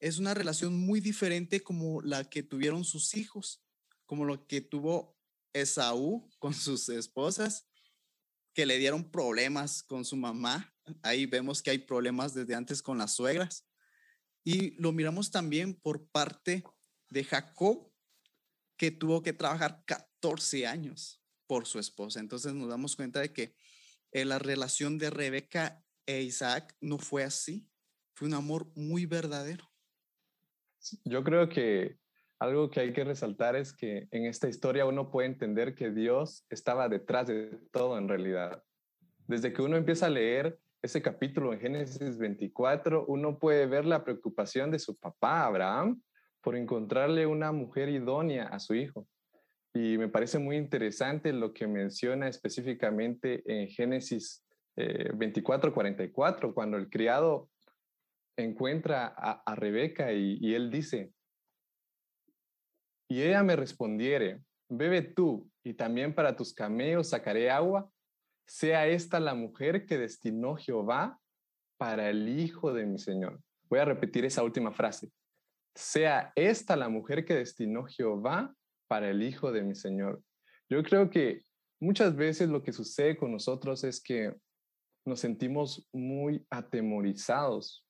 Es 0.00 0.18
una 0.18 0.34
relación 0.34 0.76
muy 0.76 1.00
diferente 1.00 1.62
como 1.62 2.02
la 2.02 2.28
que 2.28 2.42
tuvieron 2.42 2.84
sus 2.84 3.14
hijos, 3.14 3.62
como 4.04 4.24
lo 4.24 4.46
que 4.48 4.60
tuvo 4.60 5.16
Esaú 5.52 6.28
con 6.38 6.54
sus 6.54 6.88
esposas, 6.88 7.68
que 8.54 8.66
le 8.66 8.78
dieron 8.78 9.10
problemas 9.10 9.82
con 9.82 10.04
su 10.04 10.16
mamá. 10.16 10.74
Ahí 11.02 11.26
vemos 11.26 11.62
que 11.62 11.70
hay 11.70 11.78
problemas 11.78 12.34
desde 12.34 12.54
antes 12.54 12.82
con 12.82 12.98
las 12.98 13.14
suegras. 13.14 13.66
Y 14.44 14.72
lo 14.80 14.92
miramos 14.92 15.30
también 15.30 15.74
por 15.74 16.06
parte 16.08 16.64
de 17.08 17.24
Jacob, 17.24 17.90
que 18.76 18.90
tuvo 18.90 19.22
que 19.22 19.32
trabajar 19.32 19.84
14 19.86 20.66
años 20.66 21.22
por 21.46 21.66
su 21.66 21.78
esposa. 21.78 22.20
Entonces 22.20 22.52
nos 22.54 22.68
damos 22.68 22.96
cuenta 22.96 23.20
de 23.20 23.32
que 23.32 23.54
eh, 24.10 24.24
la 24.24 24.38
relación 24.38 24.98
de 24.98 25.10
Rebeca 25.10 25.84
e 26.06 26.22
Isaac 26.22 26.76
no 26.80 26.98
fue 26.98 27.24
así. 27.24 27.68
Fue 28.14 28.28
un 28.28 28.34
amor 28.34 28.70
muy 28.74 29.06
verdadero. 29.06 29.70
Yo 31.04 31.22
creo 31.22 31.48
que 31.48 32.01
algo 32.42 32.70
que 32.70 32.80
hay 32.80 32.92
que 32.92 33.04
resaltar 33.04 33.54
es 33.54 33.72
que 33.72 34.08
en 34.10 34.26
esta 34.26 34.48
historia 34.48 34.84
uno 34.84 35.12
puede 35.12 35.28
entender 35.28 35.76
que 35.76 35.92
Dios 35.92 36.44
estaba 36.50 36.88
detrás 36.88 37.28
de 37.28 37.56
todo 37.70 37.96
en 37.96 38.08
realidad. 38.08 38.64
Desde 39.28 39.52
que 39.52 39.62
uno 39.62 39.76
empieza 39.76 40.06
a 40.06 40.10
leer 40.10 40.58
ese 40.82 41.00
capítulo 41.00 41.52
en 41.52 41.60
Génesis 41.60 42.18
24, 42.18 43.06
uno 43.06 43.38
puede 43.38 43.66
ver 43.66 43.84
la 43.84 44.02
preocupación 44.02 44.72
de 44.72 44.80
su 44.80 44.98
papá, 44.98 45.44
Abraham, 45.44 46.02
por 46.40 46.56
encontrarle 46.56 47.26
una 47.26 47.52
mujer 47.52 47.88
idónea 47.88 48.48
a 48.48 48.58
su 48.58 48.74
hijo. 48.74 49.06
Y 49.72 49.96
me 49.96 50.08
parece 50.08 50.40
muy 50.40 50.56
interesante 50.56 51.32
lo 51.32 51.52
que 51.52 51.68
menciona 51.68 52.26
específicamente 52.26 53.44
en 53.46 53.68
Génesis 53.68 54.44
24, 54.74 55.70
eh, 55.70 55.72
44, 55.72 56.52
cuando 56.52 56.76
el 56.76 56.90
criado 56.90 57.48
encuentra 58.36 59.06
a, 59.06 59.54
Rebeca 59.54 60.12
y, 60.12 60.38
y 60.40 60.54
él 60.54 60.70
dice, 60.70 61.12
y 63.12 63.22
ella 63.22 63.42
me 63.42 63.56
respondiere, 63.56 64.40
bebe 64.70 65.02
tú, 65.02 65.46
y 65.62 65.74
también 65.74 66.14
para 66.14 66.34
tus 66.34 66.54
camellos 66.54 67.10
sacaré 67.10 67.50
agua, 67.50 67.90
sea 68.46 68.86
esta 68.86 69.20
la 69.20 69.34
mujer 69.34 69.84
que 69.84 69.98
destinó 69.98 70.56
Jehová 70.56 71.20
para 71.76 72.08
el 72.08 72.26
hijo 72.40 72.72
de 72.72 72.86
mi 72.86 72.98
Señor. 72.98 73.38
Voy 73.68 73.80
a 73.80 73.84
repetir 73.84 74.24
esa 74.24 74.42
última 74.42 74.72
frase. 74.72 75.10
Sea 75.74 76.32
esta 76.36 76.74
la 76.74 76.88
mujer 76.88 77.26
que 77.26 77.34
destinó 77.34 77.84
Jehová 77.84 78.54
para 78.88 79.10
el 79.10 79.22
hijo 79.22 79.52
de 79.52 79.62
mi 79.62 79.74
Señor. 79.74 80.22
Yo 80.70 80.82
creo 80.82 81.10
que 81.10 81.44
muchas 81.80 82.16
veces 82.16 82.48
lo 82.48 82.62
que 82.62 82.72
sucede 82.72 83.18
con 83.18 83.30
nosotros 83.30 83.84
es 83.84 84.02
que 84.02 84.34
nos 85.04 85.20
sentimos 85.20 85.86
muy 85.92 86.46
atemorizados 86.48 87.86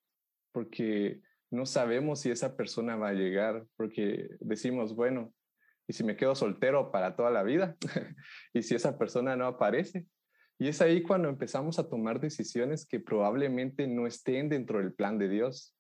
porque 0.50 1.20
no 1.52 1.66
sabemos 1.66 2.20
si 2.20 2.30
esa 2.30 2.56
persona 2.56 2.96
va 2.96 3.10
a 3.10 3.14
llegar, 3.14 3.66
porque 3.76 4.30
decimos, 4.40 4.96
bueno, 4.96 5.34
¿y 5.86 5.92
si 5.92 6.02
me 6.02 6.16
quedo 6.16 6.34
soltero 6.34 6.90
para 6.90 7.14
toda 7.14 7.30
la 7.30 7.42
vida? 7.42 7.76
¿Y 8.54 8.62
si 8.62 8.74
esa 8.74 8.96
persona 8.96 9.36
no 9.36 9.46
aparece? 9.46 10.06
Y 10.58 10.68
es 10.68 10.80
ahí 10.80 11.02
cuando 11.02 11.28
empezamos 11.28 11.78
a 11.78 11.88
tomar 11.90 12.20
decisiones 12.20 12.86
que 12.86 13.00
probablemente 13.00 13.86
no 13.86 14.06
estén 14.06 14.48
dentro 14.48 14.78
del 14.78 14.94
plan 14.94 15.18
de 15.18 15.28
Dios. 15.28 15.76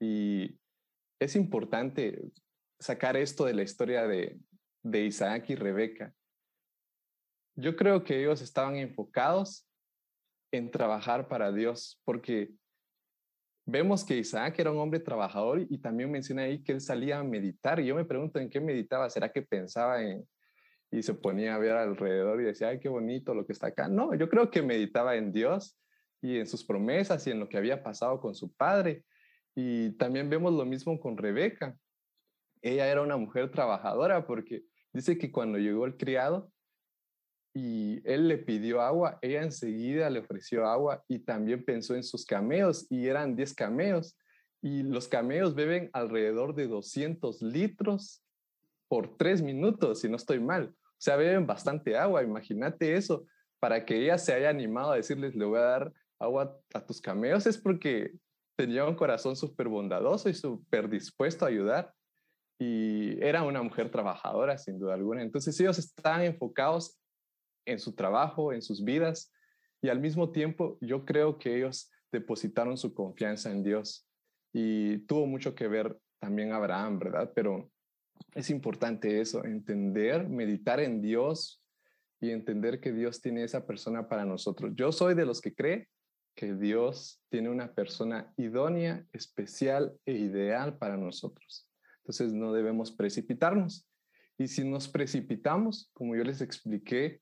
Y 0.00 0.58
es 1.20 1.36
importante 1.36 2.20
sacar 2.80 3.16
esto 3.16 3.44
de 3.44 3.54
la 3.54 3.62
historia 3.62 4.08
de, 4.08 4.40
de 4.82 5.04
Isaac 5.04 5.50
y 5.50 5.54
Rebeca. 5.54 6.12
Yo 7.54 7.76
creo 7.76 8.02
que 8.02 8.20
ellos 8.20 8.42
estaban 8.42 8.74
enfocados 8.74 9.68
en 10.50 10.72
trabajar 10.72 11.28
para 11.28 11.52
Dios, 11.52 12.00
porque 12.04 12.50
vemos 13.66 14.04
que 14.04 14.16
Isaac 14.16 14.58
era 14.60 14.70
un 14.70 14.78
hombre 14.78 15.00
trabajador 15.00 15.60
y 15.68 15.78
también 15.78 16.10
menciona 16.10 16.42
ahí 16.42 16.62
que 16.62 16.72
él 16.72 16.80
salía 16.80 17.18
a 17.18 17.24
meditar. 17.24 17.80
Y 17.80 17.86
yo 17.86 17.96
me 17.96 18.04
pregunto 18.04 18.38
en 18.38 18.48
qué 18.48 18.60
meditaba, 18.60 19.10
¿será 19.10 19.30
que 19.30 19.42
pensaba 19.42 20.02
en, 20.02 20.26
y 20.90 21.02
se 21.02 21.14
ponía 21.14 21.56
a 21.56 21.58
ver 21.58 21.72
alrededor 21.72 22.40
y 22.40 22.44
decía, 22.44 22.68
ay, 22.68 22.78
qué 22.78 22.88
bonito 22.88 23.34
lo 23.34 23.44
que 23.44 23.52
está 23.52 23.68
acá? 23.68 23.88
No, 23.88 24.14
yo 24.14 24.28
creo 24.28 24.50
que 24.50 24.62
meditaba 24.62 25.16
en 25.16 25.32
Dios 25.32 25.78
y 26.22 26.38
en 26.38 26.46
sus 26.46 26.64
promesas 26.64 27.26
y 27.26 27.32
en 27.32 27.40
lo 27.40 27.48
que 27.48 27.58
había 27.58 27.82
pasado 27.82 28.20
con 28.20 28.34
su 28.34 28.52
padre. 28.54 29.04
Y 29.54 29.90
también 29.96 30.30
vemos 30.30 30.52
lo 30.52 30.64
mismo 30.64 30.98
con 31.00 31.16
Rebeca. 31.16 31.76
Ella 32.62 32.86
era 32.86 33.02
una 33.02 33.16
mujer 33.16 33.50
trabajadora 33.50 34.26
porque 34.26 34.62
dice 34.92 35.18
que 35.18 35.32
cuando 35.32 35.58
llegó 35.58 35.86
el 35.86 35.96
criado, 35.96 36.52
y 37.58 38.02
él 38.04 38.28
le 38.28 38.36
pidió 38.36 38.82
agua, 38.82 39.18
ella 39.22 39.42
enseguida 39.42 40.10
le 40.10 40.18
ofreció 40.18 40.66
agua 40.66 41.02
y 41.08 41.20
también 41.20 41.64
pensó 41.64 41.94
en 41.94 42.02
sus 42.02 42.26
cameos 42.26 42.86
y 42.90 43.08
eran 43.08 43.34
10 43.34 43.54
cameos 43.54 44.14
y 44.60 44.82
los 44.82 45.08
cameos 45.08 45.54
beben 45.54 45.88
alrededor 45.94 46.54
de 46.54 46.66
200 46.66 47.40
litros 47.40 48.22
por 48.88 49.16
tres 49.16 49.40
minutos, 49.40 50.00
si 50.00 50.08
no 50.10 50.16
estoy 50.16 50.38
mal. 50.38 50.74
O 50.74 50.98
sea, 50.98 51.16
beben 51.16 51.46
bastante 51.46 51.96
agua, 51.96 52.22
imagínate 52.22 52.94
eso. 52.94 53.24
Para 53.58 53.86
que 53.86 54.02
ella 54.02 54.18
se 54.18 54.34
haya 54.34 54.50
animado 54.50 54.92
a 54.92 54.96
decirles, 54.96 55.34
le 55.34 55.46
voy 55.46 55.58
a 55.58 55.62
dar 55.62 55.92
agua 56.18 56.60
a 56.74 56.84
tus 56.84 57.00
cameos, 57.00 57.46
es 57.46 57.56
porque 57.56 58.12
tenía 58.54 58.84
un 58.84 58.96
corazón 58.96 59.34
súper 59.34 59.68
bondadoso 59.68 60.28
y 60.28 60.34
súper 60.34 60.90
dispuesto 60.90 61.46
a 61.46 61.48
ayudar. 61.48 61.90
Y 62.58 63.18
era 63.24 63.44
una 63.44 63.62
mujer 63.62 63.90
trabajadora, 63.90 64.58
sin 64.58 64.78
duda 64.78 64.92
alguna. 64.92 65.22
Entonces 65.22 65.58
ellos 65.58 65.78
estaban 65.78 66.20
enfocados 66.20 67.00
en 67.66 67.78
su 67.78 67.94
trabajo, 67.94 68.52
en 68.52 68.62
sus 68.62 68.82
vidas, 68.82 69.32
y 69.82 69.88
al 69.88 70.00
mismo 70.00 70.30
tiempo 70.30 70.78
yo 70.80 71.04
creo 71.04 71.38
que 71.38 71.56
ellos 71.56 71.90
depositaron 72.10 72.76
su 72.76 72.94
confianza 72.94 73.50
en 73.50 73.62
Dios 73.62 74.08
y 74.52 74.98
tuvo 75.06 75.26
mucho 75.26 75.54
que 75.54 75.68
ver 75.68 75.98
también 76.18 76.52
Abraham, 76.52 76.98
¿verdad? 76.98 77.32
Pero 77.34 77.70
es 78.34 78.48
importante 78.50 79.20
eso, 79.20 79.44
entender, 79.44 80.28
meditar 80.28 80.80
en 80.80 81.02
Dios 81.02 81.62
y 82.20 82.30
entender 82.30 82.80
que 82.80 82.92
Dios 82.92 83.20
tiene 83.20 83.44
esa 83.44 83.66
persona 83.66 84.08
para 84.08 84.24
nosotros. 84.24 84.72
Yo 84.74 84.92
soy 84.92 85.14
de 85.14 85.26
los 85.26 85.40
que 85.40 85.54
cree 85.54 85.88
que 86.34 86.54
Dios 86.54 87.22
tiene 87.28 87.48
una 87.48 87.74
persona 87.74 88.32
idónea, 88.36 89.06
especial 89.12 89.98
e 90.04 90.12
ideal 90.12 90.78
para 90.78 90.96
nosotros. 90.96 91.68
Entonces 91.98 92.32
no 92.32 92.52
debemos 92.52 92.92
precipitarnos. 92.92 93.88
Y 94.38 94.48
si 94.48 94.64
nos 94.64 94.88
precipitamos, 94.88 95.90
como 95.94 96.14
yo 96.14 96.24
les 96.24 96.40
expliqué 96.40 97.20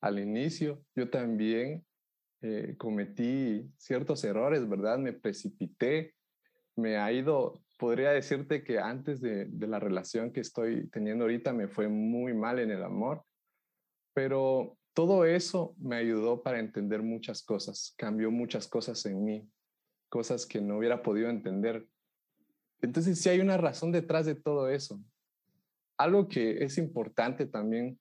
al 0.00 0.18
inicio, 0.18 0.82
yo 0.94 1.10
también 1.10 1.84
eh, 2.42 2.74
cometí 2.78 3.70
ciertos 3.76 4.22
errores, 4.24 4.68
¿verdad? 4.68 4.98
Me 4.98 5.12
precipité, 5.12 6.14
me 6.76 6.98
ha 6.98 7.10
ido, 7.12 7.62
podría 7.78 8.10
decirte 8.10 8.62
que 8.62 8.78
antes 8.78 9.20
de, 9.20 9.46
de 9.46 9.66
la 9.66 9.80
relación 9.80 10.32
que 10.32 10.40
estoy 10.40 10.88
teniendo 10.88 11.24
ahorita 11.24 11.52
me 11.52 11.68
fue 11.68 11.88
muy 11.88 12.34
mal 12.34 12.58
en 12.58 12.70
el 12.70 12.82
amor, 12.82 13.24
pero 14.14 14.76
todo 14.96 15.26
eso 15.26 15.74
me 15.78 15.96
ayudó 15.96 16.42
para 16.42 16.58
entender 16.58 17.02
muchas 17.02 17.42
cosas, 17.42 17.94
cambió 17.98 18.30
muchas 18.30 18.66
cosas 18.66 19.04
en 19.04 19.22
mí, 19.22 19.46
cosas 20.08 20.46
que 20.46 20.60
no 20.60 20.78
hubiera 20.78 21.02
podido 21.02 21.28
entender. 21.28 21.86
Entonces, 22.80 23.20
sí 23.20 23.28
hay 23.28 23.40
una 23.40 23.58
razón 23.58 23.92
detrás 23.92 24.24
de 24.24 24.34
todo 24.34 24.70
eso. 24.70 24.98
Algo 25.98 26.28
que 26.28 26.64
es 26.64 26.78
importante 26.78 27.44
también 27.44 27.98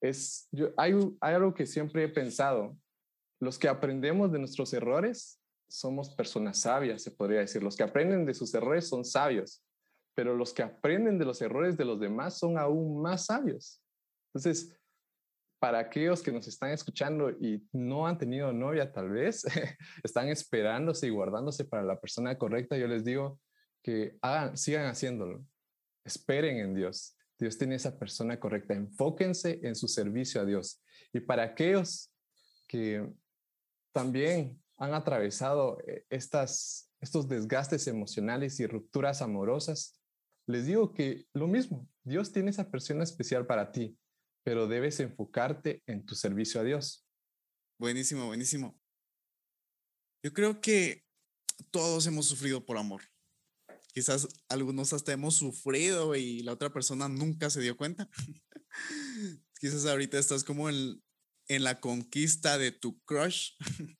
es, 0.00 0.48
hay, 0.76 0.94
algo 1.20 1.54
que 1.54 1.66
siempre 1.66 2.04
he 2.04 2.08
pensado. 2.08 2.76
Los 3.40 3.58
que 3.58 3.68
aprendemos 3.68 4.32
de 4.32 4.38
nuestros 4.38 4.72
errores 4.72 5.40
somos 5.68 6.14
personas 6.14 6.60
sabias, 6.60 7.02
se 7.02 7.10
podría 7.10 7.40
decir. 7.40 7.62
Los 7.62 7.76
que 7.76 7.82
aprenden 7.82 8.24
de 8.24 8.34
sus 8.34 8.54
errores 8.54 8.88
son 8.88 9.04
sabios, 9.04 9.64
pero 10.14 10.34
los 10.34 10.52
que 10.52 10.62
aprenden 10.62 11.18
de 11.18 11.24
los 11.24 11.42
errores 11.42 11.76
de 11.76 11.84
los 11.84 12.00
demás 12.00 12.38
son 12.38 12.58
aún 12.58 13.02
más 13.02 13.26
sabios. 13.26 13.82
Entonces, 14.28 14.76
para 15.58 15.78
aquellos 15.78 16.22
que 16.22 16.32
nos 16.32 16.46
están 16.46 16.70
escuchando 16.70 17.30
y 17.30 17.66
no 17.72 18.06
han 18.06 18.18
tenido 18.18 18.52
novia, 18.52 18.92
tal 18.92 19.10
vez, 19.10 19.44
están 20.04 20.28
esperándose 20.28 21.06
y 21.06 21.10
guardándose 21.10 21.64
para 21.64 21.82
la 21.82 21.98
persona 21.98 22.36
correcta, 22.36 22.76
yo 22.76 22.86
les 22.86 23.04
digo 23.04 23.40
que 23.82 24.18
sigan 24.54 24.86
haciéndolo. 24.86 25.44
Esperen 26.04 26.58
en 26.58 26.74
Dios. 26.74 27.15
Dios 27.38 27.58
tiene 27.58 27.74
esa 27.74 27.98
persona 27.98 28.40
correcta. 28.40 28.74
Enfóquense 28.74 29.60
en 29.62 29.74
su 29.74 29.88
servicio 29.88 30.40
a 30.40 30.44
Dios. 30.44 30.82
Y 31.12 31.20
para 31.20 31.42
aquellos 31.42 32.12
que 32.66 33.08
también 33.92 34.62
han 34.78 34.94
atravesado 34.94 35.78
eh, 35.86 36.04
estos 36.10 37.28
desgastes 37.28 37.86
emocionales 37.86 38.60
y 38.60 38.66
rupturas 38.66 39.22
amorosas, 39.22 40.00
les 40.46 40.66
digo 40.66 40.92
que 40.92 41.26
lo 41.32 41.48
mismo, 41.48 41.88
Dios 42.04 42.32
tiene 42.32 42.50
esa 42.50 42.70
persona 42.70 43.02
especial 43.02 43.46
para 43.46 43.72
ti, 43.72 43.98
pero 44.44 44.68
debes 44.68 45.00
enfocarte 45.00 45.82
en 45.86 46.06
tu 46.06 46.14
servicio 46.14 46.60
a 46.60 46.64
Dios. 46.64 47.06
Buenísimo, 47.78 48.26
buenísimo. 48.26 48.78
Yo 50.22 50.32
creo 50.32 50.60
que 50.60 51.04
todos 51.70 52.06
hemos 52.06 52.26
sufrido 52.26 52.64
por 52.64 52.78
amor. 52.78 53.02
Quizás 53.96 54.28
algunos 54.50 54.92
hasta 54.92 55.12
hemos 55.12 55.36
sufrido 55.36 56.14
y 56.16 56.40
la 56.42 56.52
otra 56.52 56.70
persona 56.70 57.08
nunca 57.08 57.48
se 57.48 57.62
dio 57.62 57.78
cuenta. 57.78 58.10
Quizás 59.58 59.86
ahorita 59.86 60.18
estás 60.18 60.44
como 60.44 60.68
en, 60.68 61.02
en 61.48 61.64
la 61.64 61.80
conquista 61.80 62.58
de 62.58 62.72
tu 62.72 63.02
crush. 63.04 63.52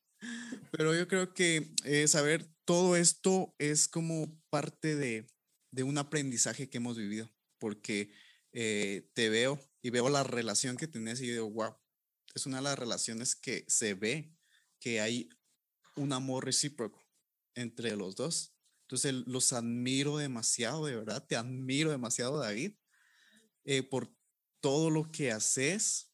Pero 0.71 0.95
yo 0.95 1.09
creo 1.09 1.33
que 1.33 1.73
eh, 1.85 2.07
saber 2.09 2.47
todo 2.67 2.95
esto 2.95 3.55
es 3.57 3.89
como 3.89 4.39
parte 4.51 4.97
de, 4.97 5.27
de, 5.73 5.83
un 5.83 5.97
aprendizaje 5.97 6.69
que 6.69 6.77
hemos 6.77 6.99
vivido, 6.99 7.35
porque 7.59 8.13
eh, 8.53 9.09
te 9.15 9.31
veo 9.31 9.59
y 9.81 9.89
veo 9.89 10.11
la 10.11 10.25
relación 10.25 10.77
que 10.77 10.89
tenés 10.89 11.23
y 11.23 11.31
digo, 11.31 11.51
wow, 11.51 11.75
es 12.35 12.45
una 12.45 12.59
de 12.59 12.65
las 12.65 12.79
relaciones 12.79 13.35
que 13.35 13.65
se 13.67 13.95
ve 13.95 14.37
que 14.79 15.01
hay 15.01 15.31
un 15.97 16.13
amor 16.13 16.45
recíproco 16.45 17.03
entre 17.55 17.97
los 17.97 18.15
dos. 18.15 18.56
Entonces 18.87 19.15
los 19.27 19.53
admiro 19.53 20.17
demasiado, 20.17 20.87
de 20.87 20.95
verdad, 20.95 21.27
te 21.27 21.35
admiro 21.35 21.91
demasiado, 21.91 22.39
David, 22.39 22.77
eh, 23.65 23.83
por 23.83 24.15
todo 24.61 24.91
lo 24.91 25.11
que 25.11 25.33
haces, 25.33 26.13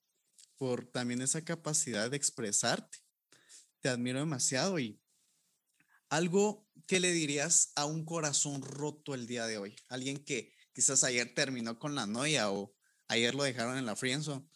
por 0.57 0.87
también 0.87 1.21
esa 1.21 1.45
capacidad 1.45 2.11
de 2.11 2.17
expresarte. 2.17 3.01
Te 3.81 3.91
admiro 3.91 4.21
demasiado 4.21 4.79
y 4.79 4.99
algo 6.09 6.67
que 6.87 6.99
le 6.99 7.13
dirías 7.13 7.73
a 7.77 7.85
un 7.85 8.07
corazón 8.07 8.63
roto 8.63 9.13
el 9.13 9.27
día 9.27 9.45
de 9.45 9.59
hoy, 9.59 9.77
alguien 9.89 10.25
que 10.25 10.55
quizás 10.73 11.05
ayer 11.05 11.35
terminó 11.35 11.79
con 11.79 11.95
la 11.95 12.07
noia 12.07 12.51
o 12.51 12.75
ayer 13.09 13.35
lo 13.35 13.43
dejaron 13.43 13.77
en 13.77 13.85
la 13.85 13.97
frienzo, 13.97 14.49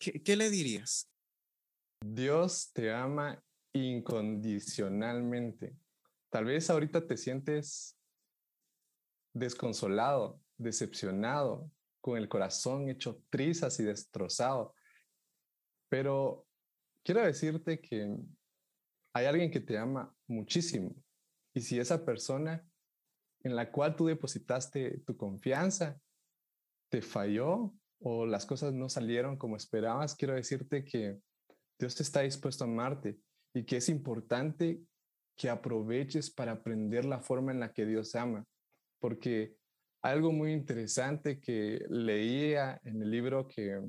¿qué, 0.00 0.22
qué 0.22 0.34
le 0.34 0.48
dirías? 0.48 1.10
Dios 2.00 2.70
te 2.72 2.90
ama 2.90 3.44
incondicionalmente. 3.74 5.76
Tal 6.30 6.44
vez 6.44 6.68
ahorita 6.68 7.06
te 7.06 7.16
sientes 7.16 7.98
desconsolado, 9.34 10.40
decepcionado, 10.58 11.70
con 12.00 12.16
el 12.16 12.28
corazón 12.28 12.88
hecho 12.88 13.22
trizas 13.28 13.78
y 13.80 13.84
destrozado. 13.84 14.74
Pero 15.88 16.46
quiero 17.04 17.22
decirte 17.22 17.80
que 17.80 18.16
hay 19.14 19.26
alguien 19.26 19.50
que 19.50 19.60
te 19.60 19.78
ama 19.78 20.14
muchísimo. 20.26 20.94
Y 21.54 21.60
si 21.60 21.78
esa 21.78 22.04
persona 22.04 22.64
en 23.42 23.56
la 23.56 23.70
cual 23.70 23.96
tú 23.96 24.06
depositaste 24.06 25.02
tu 25.06 25.16
confianza 25.16 26.00
te 26.90 27.02
falló 27.02 27.74
o 28.00 28.26
las 28.26 28.46
cosas 28.46 28.72
no 28.72 28.88
salieron 28.88 29.36
como 29.36 29.56
esperabas, 29.56 30.14
quiero 30.14 30.34
decirte 30.34 30.84
que 30.84 31.18
Dios 31.78 32.00
está 32.00 32.20
dispuesto 32.20 32.64
a 32.64 32.66
amarte 32.66 33.18
y 33.54 33.64
que 33.64 33.78
es 33.78 33.88
importante 33.88 34.80
que 35.38 35.48
aproveches 35.48 36.30
para 36.30 36.52
aprender 36.52 37.04
la 37.04 37.20
forma 37.20 37.52
en 37.52 37.60
la 37.60 37.72
que 37.72 37.86
Dios 37.86 38.14
ama. 38.16 38.44
Porque 38.98 39.54
algo 40.02 40.32
muy 40.32 40.52
interesante 40.52 41.40
que 41.40 41.80
leía 41.88 42.80
en 42.84 43.00
el 43.00 43.10
libro 43.10 43.46
que, 43.46 43.80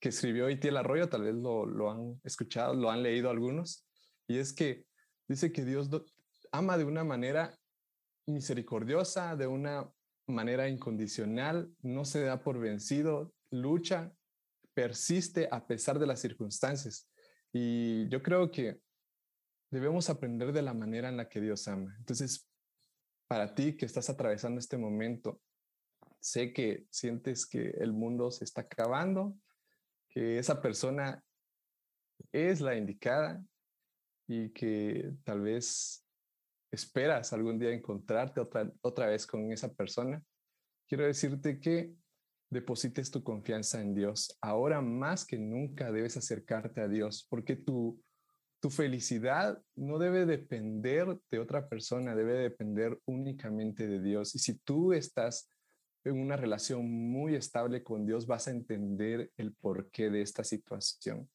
que 0.00 0.08
escribió 0.08 0.48
Itiel 0.48 0.78
Arroyo, 0.78 1.08
tal 1.08 1.24
vez 1.24 1.34
lo, 1.34 1.66
lo 1.66 1.90
han 1.90 2.20
escuchado, 2.24 2.74
lo 2.74 2.90
han 2.90 3.02
leído 3.02 3.28
algunos, 3.28 3.86
y 4.26 4.38
es 4.38 4.54
que 4.54 4.86
dice 5.28 5.52
que 5.52 5.64
Dios 5.64 5.90
ama 6.50 6.78
de 6.78 6.84
una 6.84 7.04
manera 7.04 7.54
misericordiosa, 8.26 9.36
de 9.36 9.46
una 9.46 9.92
manera 10.26 10.68
incondicional, 10.68 11.70
no 11.82 12.04
se 12.06 12.22
da 12.22 12.42
por 12.42 12.58
vencido, 12.58 13.34
lucha, 13.50 14.12
persiste 14.74 15.48
a 15.50 15.66
pesar 15.66 15.98
de 15.98 16.06
las 16.06 16.20
circunstancias. 16.20 17.10
Y 17.52 18.08
yo 18.08 18.22
creo 18.22 18.50
que 18.50 18.80
debemos 19.72 20.10
aprender 20.10 20.52
de 20.52 20.60
la 20.60 20.74
manera 20.74 21.08
en 21.08 21.16
la 21.16 21.28
que 21.28 21.40
Dios 21.40 21.66
ama. 21.66 21.96
Entonces, 21.98 22.46
para 23.26 23.54
ti 23.54 23.74
que 23.74 23.86
estás 23.86 24.10
atravesando 24.10 24.60
este 24.60 24.76
momento, 24.76 25.40
sé 26.20 26.52
que 26.52 26.86
sientes 26.90 27.46
que 27.46 27.70
el 27.70 27.94
mundo 27.94 28.30
se 28.30 28.44
está 28.44 28.60
acabando, 28.60 29.34
que 30.10 30.38
esa 30.38 30.60
persona 30.60 31.24
es 32.32 32.60
la 32.60 32.76
indicada 32.76 33.42
y 34.28 34.50
que 34.50 35.10
tal 35.24 35.40
vez 35.40 36.06
esperas 36.70 37.32
algún 37.32 37.58
día 37.58 37.72
encontrarte 37.72 38.40
otra, 38.40 38.70
otra 38.82 39.06
vez 39.06 39.26
con 39.26 39.50
esa 39.52 39.72
persona. 39.72 40.22
Quiero 40.86 41.06
decirte 41.06 41.60
que 41.60 41.94
deposites 42.50 43.10
tu 43.10 43.24
confianza 43.24 43.80
en 43.80 43.94
Dios. 43.94 44.36
Ahora 44.42 44.82
más 44.82 45.24
que 45.24 45.38
nunca 45.38 45.90
debes 45.90 46.18
acercarte 46.18 46.82
a 46.82 46.88
Dios 46.88 47.26
porque 47.30 47.56
tu 47.56 47.98
tu 48.62 48.70
felicidad 48.70 49.60
no 49.74 49.98
debe 49.98 50.24
depender 50.24 51.18
de 51.32 51.40
otra 51.40 51.68
persona, 51.68 52.14
debe 52.14 52.34
depender 52.34 52.96
únicamente 53.06 53.88
de 53.88 54.00
Dios. 54.00 54.36
Y 54.36 54.38
si 54.38 54.56
tú 54.60 54.92
estás 54.92 55.50
en 56.04 56.20
una 56.20 56.36
relación 56.36 56.88
muy 56.88 57.34
estable 57.34 57.82
con 57.82 58.06
Dios, 58.06 58.24
vas 58.24 58.46
a 58.46 58.52
entender 58.52 59.32
el 59.36 59.52
porqué 59.52 60.10
de 60.10 60.22
esta 60.22 60.44
situación. 60.44 61.28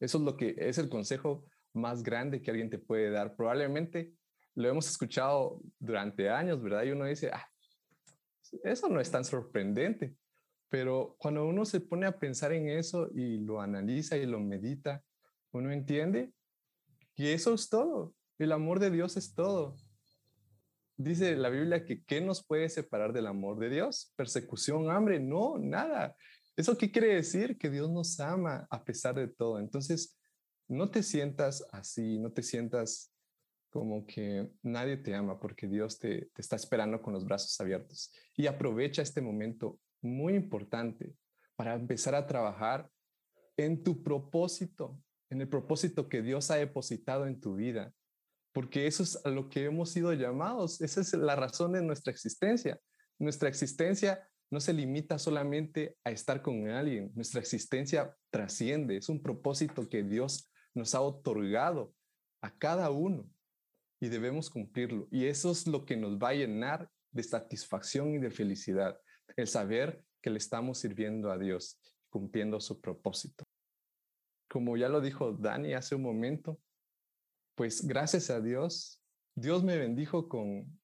Eso 0.00 0.18
es 0.18 0.24
lo 0.24 0.36
que 0.36 0.54
es 0.58 0.76
el 0.76 0.90
consejo 0.90 1.46
más 1.72 2.02
grande 2.02 2.42
que 2.42 2.50
alguien 2.50 2.68
te 2.68 2.78
puede 2.78 3.08
dar. 3.08 3.36
Probablemente 3.36 4.12
lo 4.54 4.68
hemos 4.68 4.86
escuchado 4.86 5.62
durante 5.78 6.28
años, 6.28 6.62
¿verdad? 6.62 6.84
Y 6.84 6.90
uno 6.90 7.06
dice, 7.06 7.30
ah, 7.32 7.48
eso 8.64 8.90
no 8.90 9.00
es 9.00 9.10
tan 9.10 9.24
sorprendente. 9.24 10.14
Pero 10.68 11.16
cuando 11.18 11.46
uno 11.46 11.64
se 11.64 11.80
pone 11.80 12.04
a 12.04 12.18
pensar 12.18 12.52
en 12.52 12.68
eso 12.68 13.08
y 13.14 13.38
lo 13.38 13.62
analiza 13.62 14.18
y 14.18 14.26
lo 14.26 14.40
medita, 14.40 15.02
uno 15.52 15.72
entiende 15.72 16.34
y 17.16 17.28
eso 17.28 17.54
es 17.54 17.68
todo. 17.68 18.14
El 18.38 18.52
amor 18.52 18.78
de 18.78 18.90
Dios 18.90 19.16
es 19.16 19.34
todo. 19.34 19.76
Dice 20.98 21.36
la 21.36 21.48
Biblia 21.48 21.84
que 21.84 22.02
¿qué 22.04 22.20
nos 22.20 22.44
puede 22.44 22.68
separar 22.68 23.12
del 23.12 23.26
amor 23.26 23.58
de 23.58 23.70
Dios? 23.70 24.12
Persecución, 24.16 24.90
hambre, 24.90 25.18
no, 25.18 25.58
nada. 25.58 26.14
¿Eso 26.56 26.76
qué 26.78 26.90
quiere 26.90 27.14
decir? 27.14 27.58
Que 27.58 27.70
Dios 27.70 27.90
nos 27.90 28.20
ama 28.20 28.66
a 28.70 28.84
pesar 28.84 29.14
de 29.14 29.28
todo. 29.28 29.58
Entonces, 29.58 30.18
no 30.68 30.90
te 30.90 31.02
sientas 31.02 31.66
así, 31.70 32.18
no 32.18 32.32
te 32.32 32.42
sientas 32.42 33.12
como 33.70 34.06
que 34.06 34.50
nadie 34.62 34.96
te 34.96 35.14
ama 35.14 35.38
porque 35.38 35.66
Dios 35.66 35.98
te, 35.98 36.30
te 36.32 36.40
está 36.40 36.56
esperando 36.56 37.02
con 37.02 37.12
los 37.12 37.24
brazos 37.24 37.60
abiertos. 37.60 38.12
Y 38.36 38.46
aprovecha 38.46 39.02
este 39.02 39.20
momento 39.20 39.78
muy 40.00 40.34
importante 40.34 41.14
para 41.56 41.74
empezar 41.74 42.14
a 42.14 42.26
trabajar 42.26 42.90
en 43.56 43.82
tu 43.82 44.02
propósito, 44.02 44.98
en 45.30 45.40
el 45.40 45.48
propósito 45.48 46.08
que 46.08 46.22
Dios 46.22 46.50
ha 46.50 46.56
depositado 46.56 47.26
en 47.26 47.40
tu 47.40 47.56
vida, 47.56 47.92
porque 48.52 48.86
eso 48.86 49.02
es 49.02 49.18
a 49.24 49.28
lo 49.28 49.48
que 49.48 49.64
hemos 49.64 49.90
sido 49.90 50.12
llamados, 50.12 50.80
esa 50.80 51.00
es 51.00 51.12
la 51.14 51.36
razón 51.36 51.72
de 51.72 51.82
nuestra 51.82 52.12
existencia. 52.12 52.80
Nuestra 53.18 53.48
existencia 53.48 54.26
no 54.50 54.60
se 54.60 54.72
limita 54.72 55.18
solamente 55.18 55.96
a 56.04 56.10
estar 56.10 56.42
con 56.42 56.68
alguien, 56.68 57.12
nuestra 57.14 57.40
existencia 57.40 58.16
trasciende, 58.30 58.96
es 58.96 59.08
un 59.08 59.22
propósito 59.22 59.88
que 59.88 60.02
Dios 60.02 60.50
nos 60.74 60.94
ha 60.94 61.00
otorgado 61.00 61.94
a 62.42 62.56
cada 62.56 62.90
uno 62.90 63.28
y 64.00 64.08
debemos 64.08 64.50
cumplirlo. 64.50 65.08
Y 65.10 65.26
eso 65.26 65.50
es 65.50 65.66
lo 65.66 65.84
que 65.84 65.96
nos 65.96 66.18
va 66.18 66.30
a 66.30 66.34
llenar 66.34 66.88
de 67.10 67.22
satisfacción 67.22 68.14
y 68.14 68.18
de 68.18 68.30
felicidad, 68.30 68.98
el 69.36 69.48
saber 69.48 70.04
que 70.22 70.30
le 70.30 70.38
estamos 70.38 70.78
sirviendo 70.78 71.30
a 71.30 71.38
Dios, 71.38 71.80
cumpliendo 72.10 72.60
su 72.60 72.80
propósito 72.80 73.45
como 74.56 74.78
ya 74.78 74.88
lo 74.88 75.02
dijo 75.02 75.34
Dani 75.34 75.74
hace 75.74 75.96
un 75.96 76.00
momento, 76.00 76.58
pues 77.56 77.86
gracias 77.86 78.30
a 78.30 78.40
Dios, 78.40 79.02
Dios 79.34 79.62
me 79.62 79.76
bendijo 79.76 80.30
con 80.30 80.80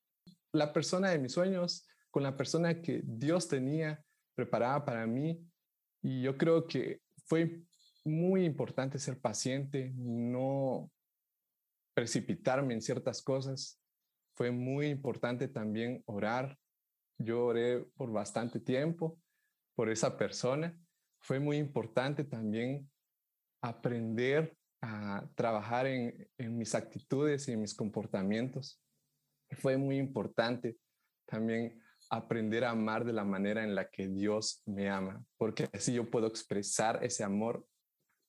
la 0.52 0.74
persona 0.74 1.08
de 1.08 1.18
mis 1.18 1.32
sueños, 1.32 1.88
con 2.10 2.22
la 2.22 2.36
persona 2.36 2.82
que 2.82 3.00
Dios 3.02 3.48
tenía 3.48 4.04
preparada 4.34 4.84
para 4.84 5.06
mí. 5.06 5.42
Y 6.02 6.20
yo 6.20 6.36
creo 6.36 6.66
que 6.66 7.00
fue 7.24 7.62
muy 8.04 8.44
importante 8.44 8.98
ser 8.98 9.18
paciente, 9.18 9.94
no 9.96 10.90
precipitarme 11.94 12.74
en 12.74 12.82
ciertas 12.82 13.22
cosas. 13.22 13.80
Fue 14.36 14.50
muy 14.50 14.88
importante 14.88 15.48
también 15.48 16.02
orar. 16.04 16.58
Yo 17.16 17.46
oré 17.46 17.86
por 17.96 18.12
bastante 18.12 18.60
tiempo 18.60 19.18
por 19.74 19.88
esa 19.88 20.18
persona. 20.18 20.78
Fue 21.22 21.40
muy 21.40 21.56
importante 21.56 22.24
también 22.24 22.91
aprender 23.62 24.56
a 24.82 25.24
trabajar 25.36 25.86
en, 25.86 26.28
mis 26.58 26.74
actitudes 26.74 27.46
y 27.48 27.52
en 27.52 27.60
mis 27.60 27.74
comportamientos. 27.74 28.82
Fue 29.52 29.76
muy 29.76 29.96
importante 29.96 30.76
también 31.24 31.80
aprender 32.10 32.64
a 32.64 32.70
amar 32.70 33.04
de 33.04 33.12
la 33.12 33.24
manera 33.24 33.62
en 33.62 33.74
la 33.74 33.88
que 33.88 34.08
Dios 34.08 34.62
me 34.66 34.90
ama, 34.90 35.24
porque 35.38 35.68
así 35.72 35.94
yo 35.94 36.10
puedo 36.10 36.26
expresar 36.26 37.02
ese 37.04 37.22
amor 37.22 37.64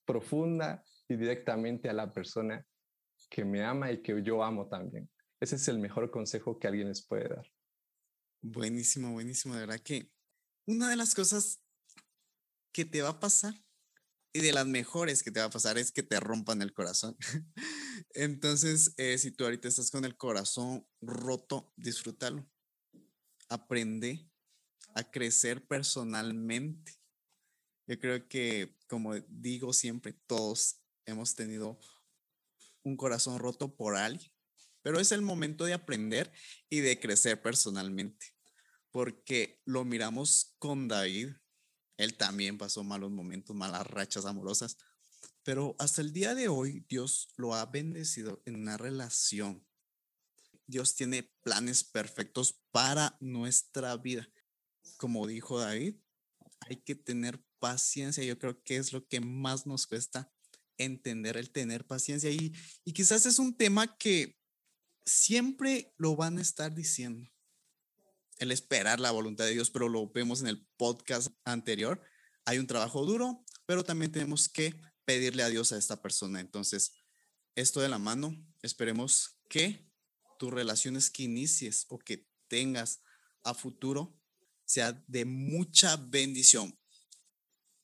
profunda 0.05 0.83
y 1.07 1.15
directamente 1.15 1.89
a 1.89 1.93
la 1.93 2.13
persona 2.13 2.63
que 3.29 3.43
me 3.43 3.63
ama 3.63 3.91
y 3.91 4.01
que 4.03 4.21
yo 4.21 4.43
amo 4.43 4.67
también. 4.67 5.09
Ese 5.39 5.55
es 5.55 5.67
el 5.67 5.79
mejor 5.79 6.11
consejo 6.11 6.59
que 6.59 6.67
alguien 6.67 6.87
les 6.87 7.05
puede 7.05 7.27
dar. 7.29 7.45
Buenísimo, 8.41 9.11
buenísimo. 9.11 9.55
De 9.55 9.61
verdad 9.61 9.79
que 9.79 10.11
una 10.67 10.89
de 10.89 10.95
las 10.95 11.15
cosas 11.15 11.61
que 12.71 12.85
te 12.85 13.01
va 13.01 13.09
a 13.09 13.19
pasar 13.19 13.55
y 14.33 14.41
de 14.41 14.51
las 14.51 14.65
mejores 14.65 15.21
que 15.21 15.31
te 15.31 15.39
va 15.39 15.45
a 15.45 15.51
pasar 15.51 15.77
es 15.77 15.91
que 15.91 16.01
te 16.01 16.19
rompan 16.19 16.61
el 16.63 16.73
corazón. 16.73 17.15
Entonces, 18.15 18.93
eh, 18.97 19.17
si 19.19 19.31
tú 19.31 19.43
ahorita 19.43 19.67
estás 19.67 19.91
con 19.91 20.05
el 20.05 20.17
corazón 20.17 20.87
roto, 21.01 21.71
disfrútalo. 21.77 22.49
Aprende 23.47 24.27
a 24.95 25.09
crecer 25.09 25.65
personalmente. 25.67 26.93
Yo 27.85 27.99
creo 27.99 28.27
que, 28.27 28.75
como 28.87 29.13
digo 29.27 29.71
siempre, 29.71 30.13
todos 30.25 30.79
hemos 31.05 31.35
tenido 31.35 31.79
un 32.81 32.97
corazón 32.97 33.37
roto 33.37 33.75
por 33.75 33.95
alguien, 33.95 34.31
pero 34.81 34.99
es 34.99 35.11
el 35.11 35.21
momento 35.21 35.65
de 35.65 35.73
aprender 35.73 36.31
y 36.69 36.79
de 36.79 36.99
crecer 36.99 37.41
personalmente, 37.41 38.33
porque 38.89 39.61
lo 39.65 39.85
miramos 39.85 40.55
con 40.59 40.87
David 40.87 41.33
él 41.97 42.15
también 42.17 42.57
pasó 42.57 42.83
malos 42.83 43.11
momentos, 43.11 43.55
malas 43.55 43.85
rachas 43.87 44.25
amorosas, 44.25 44.77
pero 45.43 45.75
hasta 45.79 46.01
el 46.01 46.13
día 46.13 46.35
de 46.35 46.47
hoy 46.47 46.85
Dios 46.87 47.29
lo 47.35 47.53
ha 47.53 47.65
bendecido 47.65 48.41
en 48.45 48.55
una 48.55 48.77
relación. 48.77 49.65
Dios 50.65 50.95
tiene 50.95 51.23
planes 51.43 51.83
perfectos 51.83 52.61
para 52.71 53.17
nuestra 53.19 53.95
vida. 53.97 54.29
Como 54.97 55.27
dijo 55.27 55.59
David, 55.59 55.95
hay 56.61 56.77
que 56.77 56.95
tener 56.95 57.43
paciencia. 57.59 58.23
Yo 58.23 58.39
creo 58.39 58.63
que 58.63 58.77
es 58.77 58.93
lo 58.93 59.05
que 59.07 59.19
más 59.19 59.65
nos 59.65 59.85
cuesta 59.85 60.31
entender 60.77 61.37
el 61.37 61.51
tener 61.51 61.85
paciencia. 61.85 62.31
Y, 62.31 62.53
y 62.85 62.93
quizás 62.93 63.25
es 63.25 63.39
un 63.39 63.55
tema 63.55 63.97
que 63.97 64.39
siempre 65.05 65.93
lo 65.97 66.15
van 66.15 66.37
a 66.37 66.41
estar 66.41 66.73
diciendo 66.73 67.29
el 68.37 68.51
esperar 68.51 68.99
la 68.99 69.11
voluntad 69.11 69.45
de 69.45 69.51
Dios, 69.51 69.69
pero 69.69 69.89
lo 69.89 70.09
vemos 70.09 70.41
en 70.41 70.47
el 70.47 70.65
podcast 70.77 71.29
anterior. 71.45 72.01
Hay 72.45 72.59
un 72.59 72.67
trabajo 72.67 73.05
duro, 73.05 73.43
pero 73.65 73.83
también 73.83 74.11
tenemos 74.11 74.49
que 74.49 74.75
pedirle 75.05 75.43
a 75.43 75.49
Dios 75.49 75.71
a 75.71 75.77
esta 75.77 76.01
persona. 76.01 76.39
Entonces, 76.39 76.93
esto 77.55 77.81
de 77.81 77.89
la 77.89 77.99
mano, 77.99 78.35
esperemos 78.61 79.37
que 79.49 79.89
tus 80.39 80.51
relaciones 80.51 81.09
que 81.09 81.23
inicies 81.23 81.85
o 81.89 81.99
que 81.99 82.27
tengas 82.47 83.01
a 83.43 83.53
futuro 83.53 84.19
sea 84.65 84.91
de 85.07 85.25
mucha 85.25 85.95
bendición. 85.97 86.77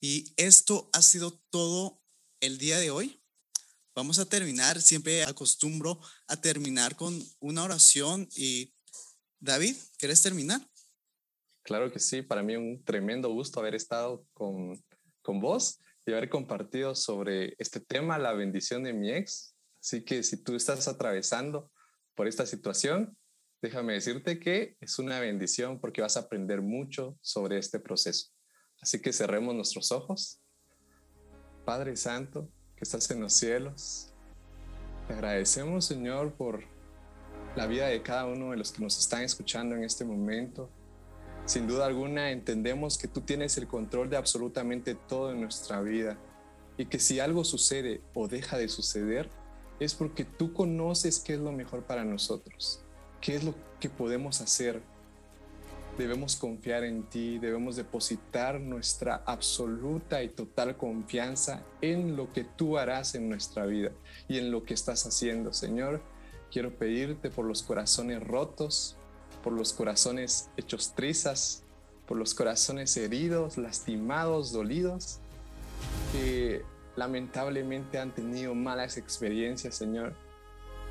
Y 0.01 0.33
esto 0.37 0.89
ha 0.93 1.01
sido 1.01 1.43
todo 1.49 2.01
el 2.39 2.57
día 2.57 2.79
de 2.79 2.89
hoy. 2.89 3.21
Vamos 3.95 4.17
a 4.19 4.25
terminar, 4.25 4.81
siempre 4.81 5.23
acostumbro 5.23 5.99
a 6.27 6.39
terminar 6.39 6.95
con 6.95 7.21
una 7.39 7.63
oración 7.63 8.29
y 8.35 8.73
David, 9.39 9.75
¿quieres 9.97 10.21
terminar? 10.21 10.61
Claro 11.63 11.91
que 11.91 11.99
sí, 11.99 12.21
para 12.21 12.43
mí 12.43 12.55
un 12.55 12.83
tremendo 12.83 13.29
gusto 13.29 13.59
haber 13.59 13.73
estado 13.73 14.25
con, 14.33 14.83
con 15.21 15.39
vos 15.39 15.79
y 16.05 16.11
haber 16.11 16.29
compartido 16.29 16.93
sobre 16.95 17.55
este 17.57 17.79
tema, 17.79 18.17
la 18.17 18.33
bendición 18.33 18.83
de 18.83 18.93
mi 18.93 19.11
ex. 19.11 19.55
Así 19.81 20.03
que 20.03 20.23
si 20.23 20.43
tú 20.43 20.55
estás 20.55 20.87
atravesando 20.87 21.71
por 22.15 22.27
esta 22.27 22.45
situación, 22.45 23.17
déjame 23.61 23.93
decirte 23.93 24.39
que 24.39 24.75
es 24.81 24.99
una 24.99 25.19
bendición 25.21 25.79
porque 25.79 26.01
vas 26.01 26.17
a 26.17 26.21
aprender 26.21 26.61
mucho 26.61 27.17
sobre 27.21 27.57
este 27.57 27.79
proceso. 27.79 28.31
Así 28.81 29.01
que 29.01 29.13
cerremos 29.13 29.55
nuestros 29.55 29.91
ojos. 29.91 30.41
Padre 31.65 31.95
Santo, 31.95 32.51
que 32.75 32.83
estás 32.83 33.09
en 33.11 33.21
los 33.21 33.33
cielos, 33.33 34.13
te 35.07 35.13
agradecemos, 35.13 35.85
Señor, 35.85 36.35
por 36.35 36.78
la 37.55 37.67
vida 37.67 37.87
de 37.87 38.01
cada 38.01 38.25
uno 38.25 38.51
de 38.51 38.57
los 38.57 38.71
que 38.71 38.83
nos 38.83 38.97
están 38.97 39.23
escuchando 39.23 39.75
en 39.75 39.83
este 39.83 40.05
momento. 40.05 40.69
Sin 41.45 41.67
duda 41.67 41.85
alguna 41.85 42.31
entendemos 42.31 42.97
que 42.97 43.07
tú 43.07 43.21
tienes 43.21 43.57
el 43.57 43.67
control 43.67 44.09
de 44.09 44.17
absolutamente 44.17 44.95
todo 44.95 45.31
en 45.31 45.41
nuestra 45.41 45.81
vida 45.81 46.17
y 46.77 46.85
que 46.85 46.99
si 46.99 47.19
algo 47.19 47.43
sucede 47.43 48.01
o 48.13 48.27
deja 48.27 48.57
de 48.57 48.69
suceder 48.69 49.29
es 49.79 49.95
porque 49.95 50.25
tú 50.25 50.53
conoces 50.53 51.19
qué 51.19 51.33
es 51.33 51.39
lo 51.39 51.51
mejor 51.51 51.83
para 51.83 52.03
nosotros, 52.03 52.81
qué 53.21 53.35
es 53.35 53.43
lo 53.43 53.55
que 53.79 53.89
podemos 53.89 54.41
hacer. 54.41 54.81
Debemos 55.97 56.35
confiar 56.35 56.83
en 56.83 57.03
ti, 57.03 57.39
debemos 57.39 57.75
depositar 57.75 58.59
nuestra 58.61 59.23
absoluta 59.25 60.23
y 60.23 60.29
total 60.29 60.77
confianza 60.77 61.63
en 61.81 62.15
lo 62.15 62.31
que 62.31 62.43
tú 62.43 62.77
harás 62.77 63.15
en 63.15 63.27
nuestra 63.27 63.65
vida 63.65 63.91
y 64.27 64.37
en 64.37 64.51
lo 64.51 64.63
que 64.63 64.73
estás 64.73 65.05
haciendo, 65.05 65.51
Señor. 65.51 66.01
Quiero 66.51 66.75
pedirte 66.77 67.29
por 67.29 67.45
los 67.45 67.63
corazones 67.63 68.21
rotos, 68.23 68.95
por 69.43 69.53
los 69.53 69.73
corazones 69.73 70.49
hechos 70.57 70.93
trizas, 70.95 71.63
por 72.07 72.17
los 72.17 72.33
corazones 72.33 72.95
heridos, 72.97 73.57
lastimados, 73.57 74.51
dolidos, 74.51 75.19
que 76.11 76.63
lamentablemente 76.95 77.99
han 77.99 78.13
tenido 78.13 78.55
malas 78.55 78.97
experiencias, 78.97 79.75
Señor. 79.75 80.13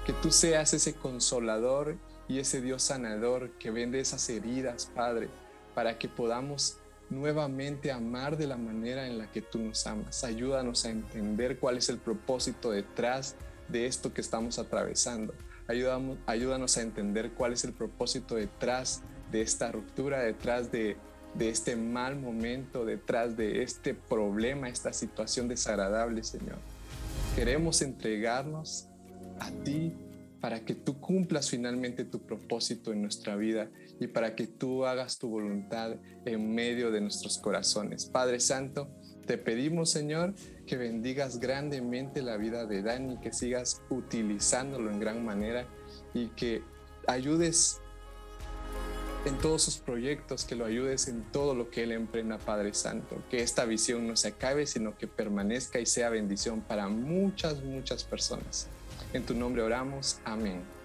Que 0.07 0.12
tú 0.12 0.31
seas 0.31 0.73
ese 0.75 0.94
consolador 0.94 1.97
y 2.29 2.38
ese 2.38 2.61
Dios 2.61 2.83
sanador 2.83 3.51
que 3.59 3.71
vende 3.71 4.01
esas 4.01 4.29
heridas, 4.31 4.90
Padre, 4.94 5.29
para 5.75 5.99
que 5.99 6.09
podamos 6.09 6.77
nuevamente 7.11 7.90
amar 7.90 8.37
de 8.37 8.47
la 8.47 8.57
manera 8.57 9.07
en 9.07 9.18
la 9.18 9.31
que 9.31 9.42
tú 9.42 9.59
nos 9.59 9.87
amas. 9.87 10.25
Ayúdanos 10.25 10.85
a 10.85 10.90
entender 10.90 11.59
cuál 11.59 11.79
es 11.79 11.88
el 11.88 11.99
propósito 11.99 12.71
detrás 12.71 13.35
de 13.68 13.87
esto 13.87 14.12
que 14.12 14.21
estamos 14.21 14.59
atravesando. 14.59 15.35
Ayúdanos, 15.68 16.78
a 16.78 16.83
entender 16.83 17.33
cuál 17.33 17.52
es 17.52 17.62
el 17.64 17.74
propósito 17.74 18.37
detrás 18.37 19.02
de 19.31 19.42
esta 19.42 19.70
ruptura, 19.70 20.20
detrás 20.20 20.72
de, 20.72 20.96
de 21.35 21.50
este 21.50 21.76
mal 21.76 22.18
momento, 22.18 22.87
detrás 22.87 23.37
de 23.37 23.62
este 23.62 23.92
problema, 23.92 24.70
esta 24.70 24.94
situación 24.94 25.46
desagradable, 25.46 26.24
Señor. 26.24 26.57
Queremos 27.37 27.83
entregarnos 27.83 28.88
a 29.40 29.50
ti 29.50 29.94
para 30.40 30.64
que 30.64 30.74
tú 30.74 31.00
cumplas 31.00 31.50
finalmente 31.50 32.04
tu 32.04 32.20
propósito 32.20 32.92
en 32.92 33.02
nuestra 33.02 33.37
vida 33.37 33.70
y 34.00 34.07
para 34.07 34.35
que 34.35 34.46
tú 34.46 34.87
hagas 34.87 35.18
tu 35.18 35.28
voluntad 35.28 35.96
en 36.24 36.54
medio 36.54 36.90
de 36.90 37.00
nuestros 37.02 37.38
corazones. 37.38 38.07
Padre 38.07 38.40
Santo, 38.40 38.88
te 39.28 39.36
pedimos, 39.36 39.90
Señor, 39.90 40.32
que 40.66 40.78
bendigas 40.78 41.38
grandemente 41.38 42.22
la 42.22 42.38
vida 42.38 42.64
de 42.64 42.80
Dani, 42.82 43.18
que 43.18 43.30
sigas 43.30 43.82
utilizándolo 43.90 44.90
en 44.90 44.98
gran 44.98 45.22
manera 45.22 45.66
y 46.14 46.28
que 46.28 46.62
ayudes 47.06 47.78
en 49.26 49.36
todos 49.36 49.62
sus 49.62 49.76
proyectos, 49.76 50.46
que 50.46 50.56
lo 50.56 50.64
ayudes 50.64 51.08
en 51.08 51.22
todo 51.30 51.54
lo 51.54 51.70
que 51.70 51.82
Él 51.82 51.92
emprenda, 51.92 52.38
Padre 52.38 52.72
Santo. 52.72 53.22
Que 53.30 53.42
esta 53.42 53.66
visión 53.66 54.08
no 54.08 54.16
se 54.16 54.28
acabe, 54.28 54.66
sino 54.66 54.96
que 54.96 55.06
permanezca 55.06 55.78
y 55.78 55.84
sea 55.84 56.08
bendición 56.08 56.62
para 56.62 56.88
muchas, 56.88 57.62
muchas 57.62 58.04
personas. 58.04 58.66
En 59.12 59.26
tu 59.26 59.34
nombre 59.34 59.60
oramos. 59.60 60.20
Amén. 60.24 60.77